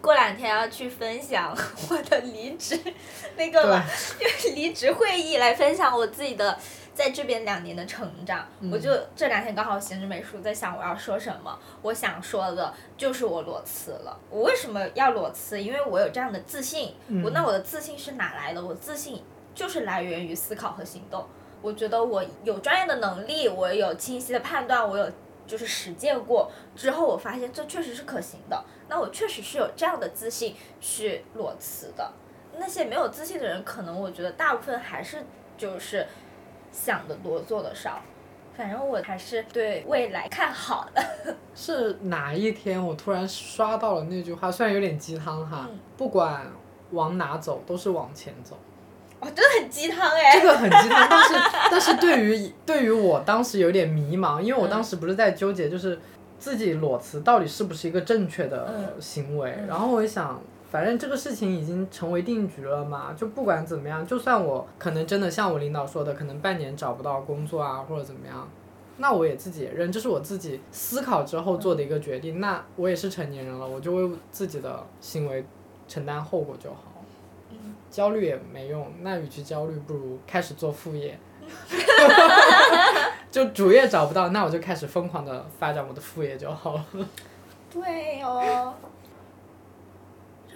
[0.00, 1.56] 过两天要去分享
[1.90, 2.78] 我的离职，
[3.36, 3.82] 那个
[4.18, 6.58] 就是 离职会议来分享我自己的。
[6.92, 11.58] 在这边两年的成长，我就这两天刚好闲着没事在想我要说什么。
[11.80, 14.20] 我想说的就是我裸辞了。
[14.28, 15.62] 我为什么要裸辞？
[15.62, 16.94] 因为我有这样的自信。
[17.24, 18.62] 我那我的自信是哪来的？
[18.62, 19.22] 我自信
[19.54, 21.24] 就是来源于思考和行动。
[21.62, 25.10] 我觉得我有专业的能力，我有清晰的判断，我有
[25.46, 28.64] 就是实践过之后，我发现这确实是可行的。
[28.88, 32.12] 那我确实是有这样的自信去裸辞的。
[32.58, 35.24] 那些没有自信的人，可能我觉得大部分还是
[35.56, 36.06] 就是。
[36.72, 38.00] 想的多，做的少，
[38.56, 41.04] 反正我还是对未来看好的。
[41.52, 44.48] 是哪一天我突然刷到了那句话？
[44.48, 46.46] 虽然有点鸡汤哈，不管
[46.92, 48.56] 往哪走，都是往前走。
[49.20, 50.40] 哦，真的很鸡汤哎。
[50.40, 51.34] 这个很鸡汤，但是
[51.70, 55.98] 但是对于对于我当时有点迷茫，因为我当时不是在纠结，就是
[56.38, 60.40] 自己裸辞到底是不是一个正确的行为，然后我想。
[60.70, 68.48] 反正这个事情已经成为定局了嘛，就不管怎么样，就算我可能真的像我领导说的，可能半年找不到工作啊，或者怎么样，
[68.98, 72.38] 那我也自己也认，这是我自己思考之后做的一个决定。
[72.38, 75.44] 那我也是成年人了，我就为自己的行为
[75.88, 76.84] 承担后果就好。
[77.90, 81.18] 焦虑也没用，那与其焦虑，不如开始做副业。
[83.30, 86.86] 就主业找不到，那我就开始疯狂的发展我的副业就好了。
[87.70, 88.74] 对哦。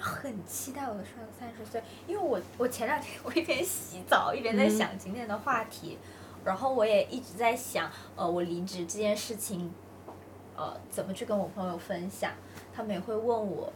[0.06, 5.98] 很期待我的上三十岁，因为我我前两天我一边洗澡一边在想今天的话题，
[6.44, 9.72] 然后我也一直在想，呃，我离职这件事情，
[10.54, 12.32] 呃，怎么去跟我朋友分享，
[12.74, 13.72] 他们也会问我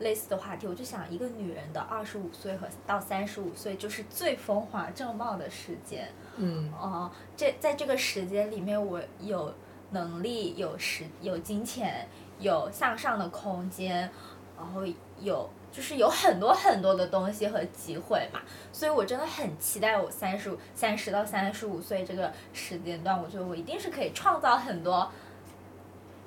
[0.00, 9.54] 类似的话题，我就想一个女人的二十五岁和到三十五岁就是最风华正茂的时间，嗯，哦，这在这个时间里面，我有
[9.92, 14.10] 能力、有时、有金钱、有向上的空间，
[14.58, 14.82] 然后
[15.20, 15.48] 有。
[15.72, 18.40] 就是有很多很多的东西和机会嘛，
[18.72, 25.08] 所以我真的很期待我三十五、三十到三十五岁这个时间段，我觉得我一定是可以创造很多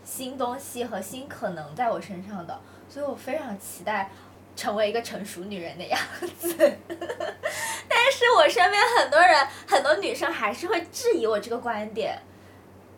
[0.04, 4.10] 新东西和新可能在我身上的，所以我非常期待
[4.56, 6.00] 成为一个成熟女人的样
[6.38, 6.50] 子。
[6.88, 12.20] 但是我身边很多人，很多女生还是会质疑我这个观点，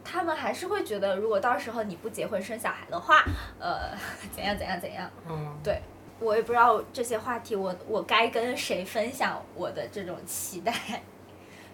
[0.03, 3.23] 她们还是会觉得，如果到时候你不结婚生小孩的话，
[3.59, 3.91] 呃，
[4.35, 5.09] 怎样怎样怎样？
[5.29, 5.81] 嗯，对。
[6.17, 10.71] 我也不知道这些话题，我我该跟谁分享我的这种期待，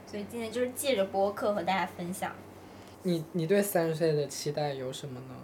[0.09, 2.35] 所以今天就是借着播客和大家分享。
[3.03, 5.35] 你你对三十岁的期待有什么呢？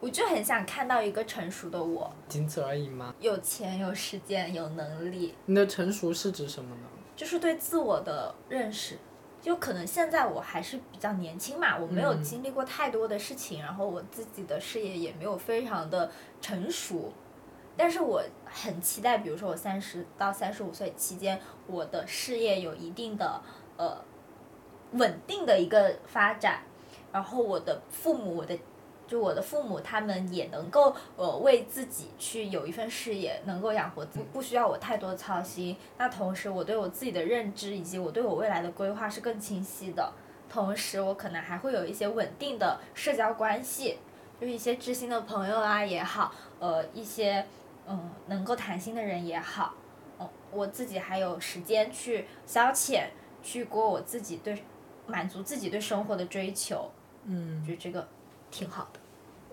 [0.00, 2.12] 我就很想看到一个成熟的我。
[2.28, 3.14] 仅此而已吗？
[3.20, 5.34] 有钱有时间有能力。
[5.46, 6.82] 你的成熟是指什么呢？
[7.16, 8.96] 就是对自我的认识，
[9.42, 17.12] 就可能现在我还是比较年轻嘛，我没有经历过太多的事情，然后我自己的事业也没有非常的成熟。
[17.76, 23.40] 但是我很期待，比如说我三十到三十五岁期间，我的事业有一定的
[23.76, 24.00] 呃
[24.92, 26.62] 稳定的一个发展，
[27.12, 28.58] 然后我的父母，我的
[29.06, 35.76] 就我的父母他们也能够呃为自己去有一份事业，能够养活自，不需要我太多操心。
[35.96, 40.12] 那同时，我对我自己的认知以及我对我未来的规划是更清晰的。
[40.48, 43.98] 同时，我可能还会有一些稳定的社交关系，
[44.40, 47.46] 就一些知心的朋友啊也好，呃一些。
[47.90, 49.72] 嗯，能够谈心的人也好，
[50.20, 53.04] 嗯，我自己还有时间去消遣，
[53.42, 54.62] 去过我自己对，
[55.06, 56.90] 满足自己对生活的追求，
[57.28, 58.08] 嗯，就这个
[58.50, 58.98] 挺好的。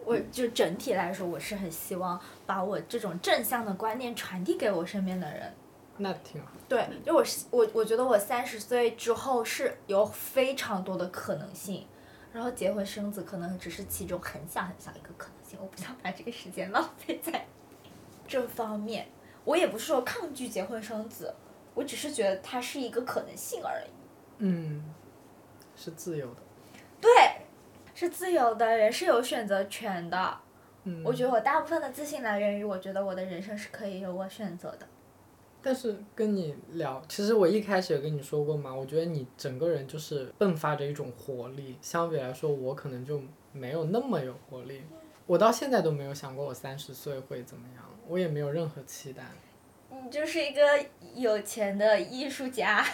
[0.03, 5.53] 我就整体来说，我是很希望把我这种正向的观念传递给我身边的人。
[5.97, 6.51] 那挺好。
[6.67, 11.87] 对，就我是我，我觉得我三十岁之后是有非常多的可能性，
[12.33, 17.45] 然后结婚生子可能只是其中很小很小一个可能性，我不想把这个时间浪费在。
[18.27, 19.07] 这方面，
[19.43, 21.33] 我也不是说抗拒结婚生子，
[21.73, 23.89] 我只是觉得它是一个可能性而已。
[24.39, 24.83] 嗯，
[25.75, 26.41] 是自由的。
[26.99, 27.11] 对，
[27.95, 30.37] 是自由的，人是有选择权的。
[30.83, 31.01] 嗯。
[31.03, 34.85] 我觉得我大部分的自信来源于，我觉得我的人生是可以由我选择的。
[35.63, 43.19] 但是跟你聊，其实我一开始也跟你说过嘛，我觉得你整个人就是迸发着一种活力，相比来说，我可能就
[43.51, 44.83] 没有那么有活力。
[45.25, 49.23] 我到现在都没有想过我三十岁会怎么样，我也没有任何期待。
[49.89, 50.61] 你就是一个
[51.15, 52.85] 有钱的艺术家。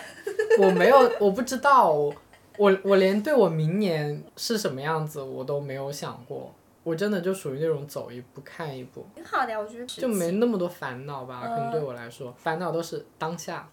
[0.58, 2.10] 我没有，我不知道，
[2.58, 6.54] 我我连对我明年是什么样子我都没有想过。
[6.84, 11.42] 我真的就属于那种走一步看一步，挺好的呀，我觉得就没那么多烦恼吧。
[11.44, 13.70] 可能对我来说，烦恼都是当下，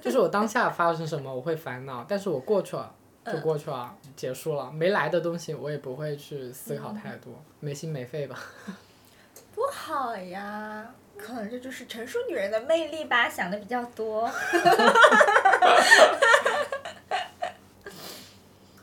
[0.00, 2.94] 就是我当下发生什么我会烦恼，但是我过去了
[3.26, 8.38] 就过去了，结束了，没来的东西我也不会去思考太多，没心没肺吧。
[9.54, 14.26] 多好呀，可能这就是成熟女人的魅力吧，想的比较多。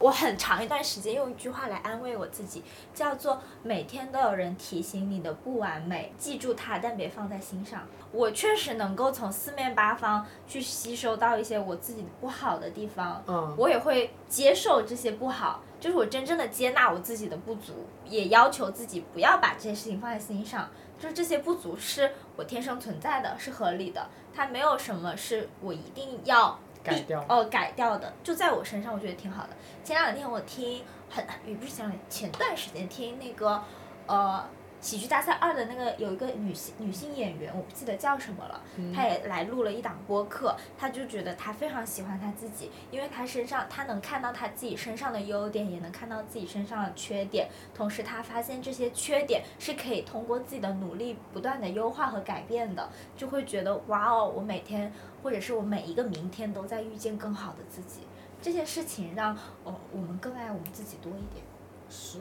[0.02, 7.84] 我很长一段时间用一句话来安慰我自己，叫做每天都有人提醒你的不完美，记住它，但别放在心上。
[8.12, 20.68] 我确实能够从四面八方去吸收到一些我自己不好的地方，嗯，我也会接受这些不好，就是我真正的接纳我自己的不足，也要求自己不要把这些事情放在心上，
[21.00, 26.60] 就是这些不足是我天生存在的，是合理的，它没有什么是我一定要。
[26.84, 29.50] 改掉哦，改掉的就在我身上，我觉得挺好的。
[29.84, 33.62] 前两天我听很也不是前两天，前段时间听那个
[34.08, 34.44] 呃
[34.82, 38.62] 喜剧大赛二的那个有一个女性女性演员，我不记得叫什么了，
[38.94, 54.92] 她也来录了一档播客，她就觉得她非常喜欢她自己，因为她身上她能看到她自己身上的优点，也能看到自己身上的缺点，同时她发现这些缺点是可以通过自己的努力不断的优化和改变的，就会觉得哇哦，我每天。
[55.24, 58.00] 或者是我每一个明天都在遇见更好的自己，
[58.42, 61.46] 这件事情让哦我们更爱我们自己多一点。
[61.88, 62.18] 是。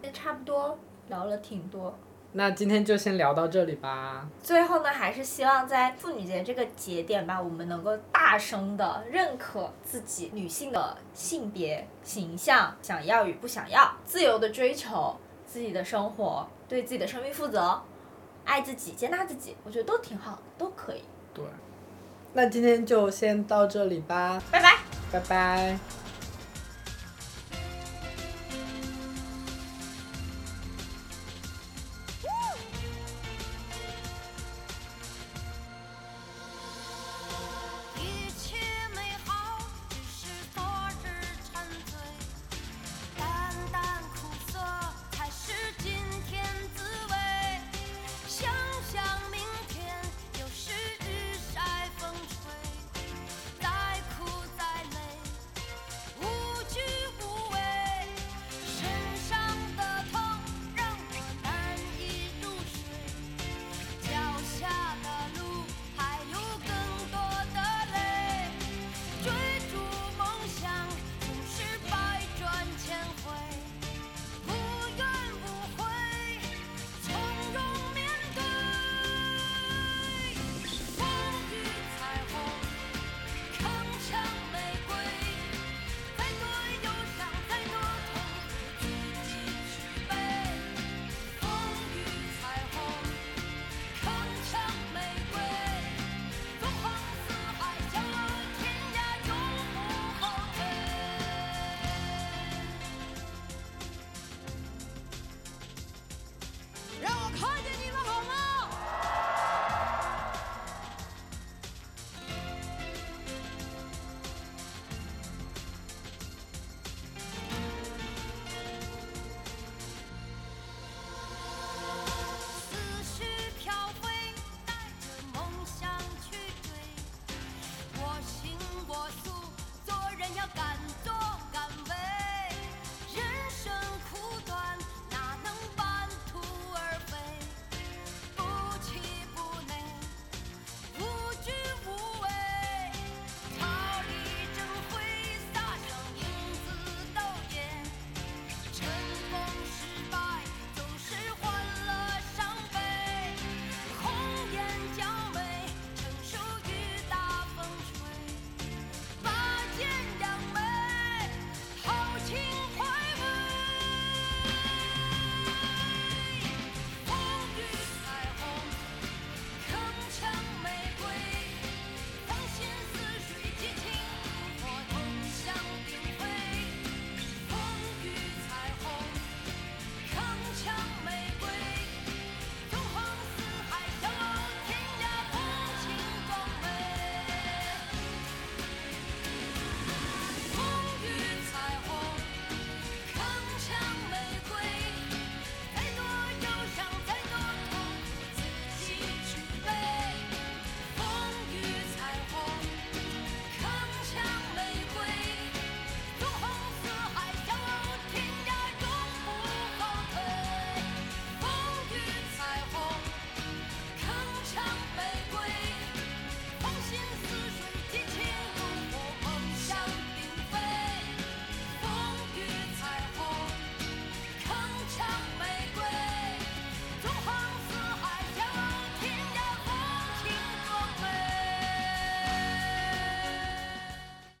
[0.00, 0.78] 也差不多
[1.08, 1.94] 聊了挺多。
[2.36, 4.28] 那今天就先聊到这里吧。
[4.42, 17.80] 最后呢，还是希望在妇女节这个节点吧，我们能够大声的认可自己女性的性别形象，想要与不想要，自由的追求自己的生活，对自己的生命负责，
[18.44, 21.02] 爱自己，接纳自己，我觉得都挺好，都可以。
[21.32, 21.44] 对。
[22.32, 24.78] 那今天就先到这里吧，拜拜，
[25.12, 26.03] 拜拜。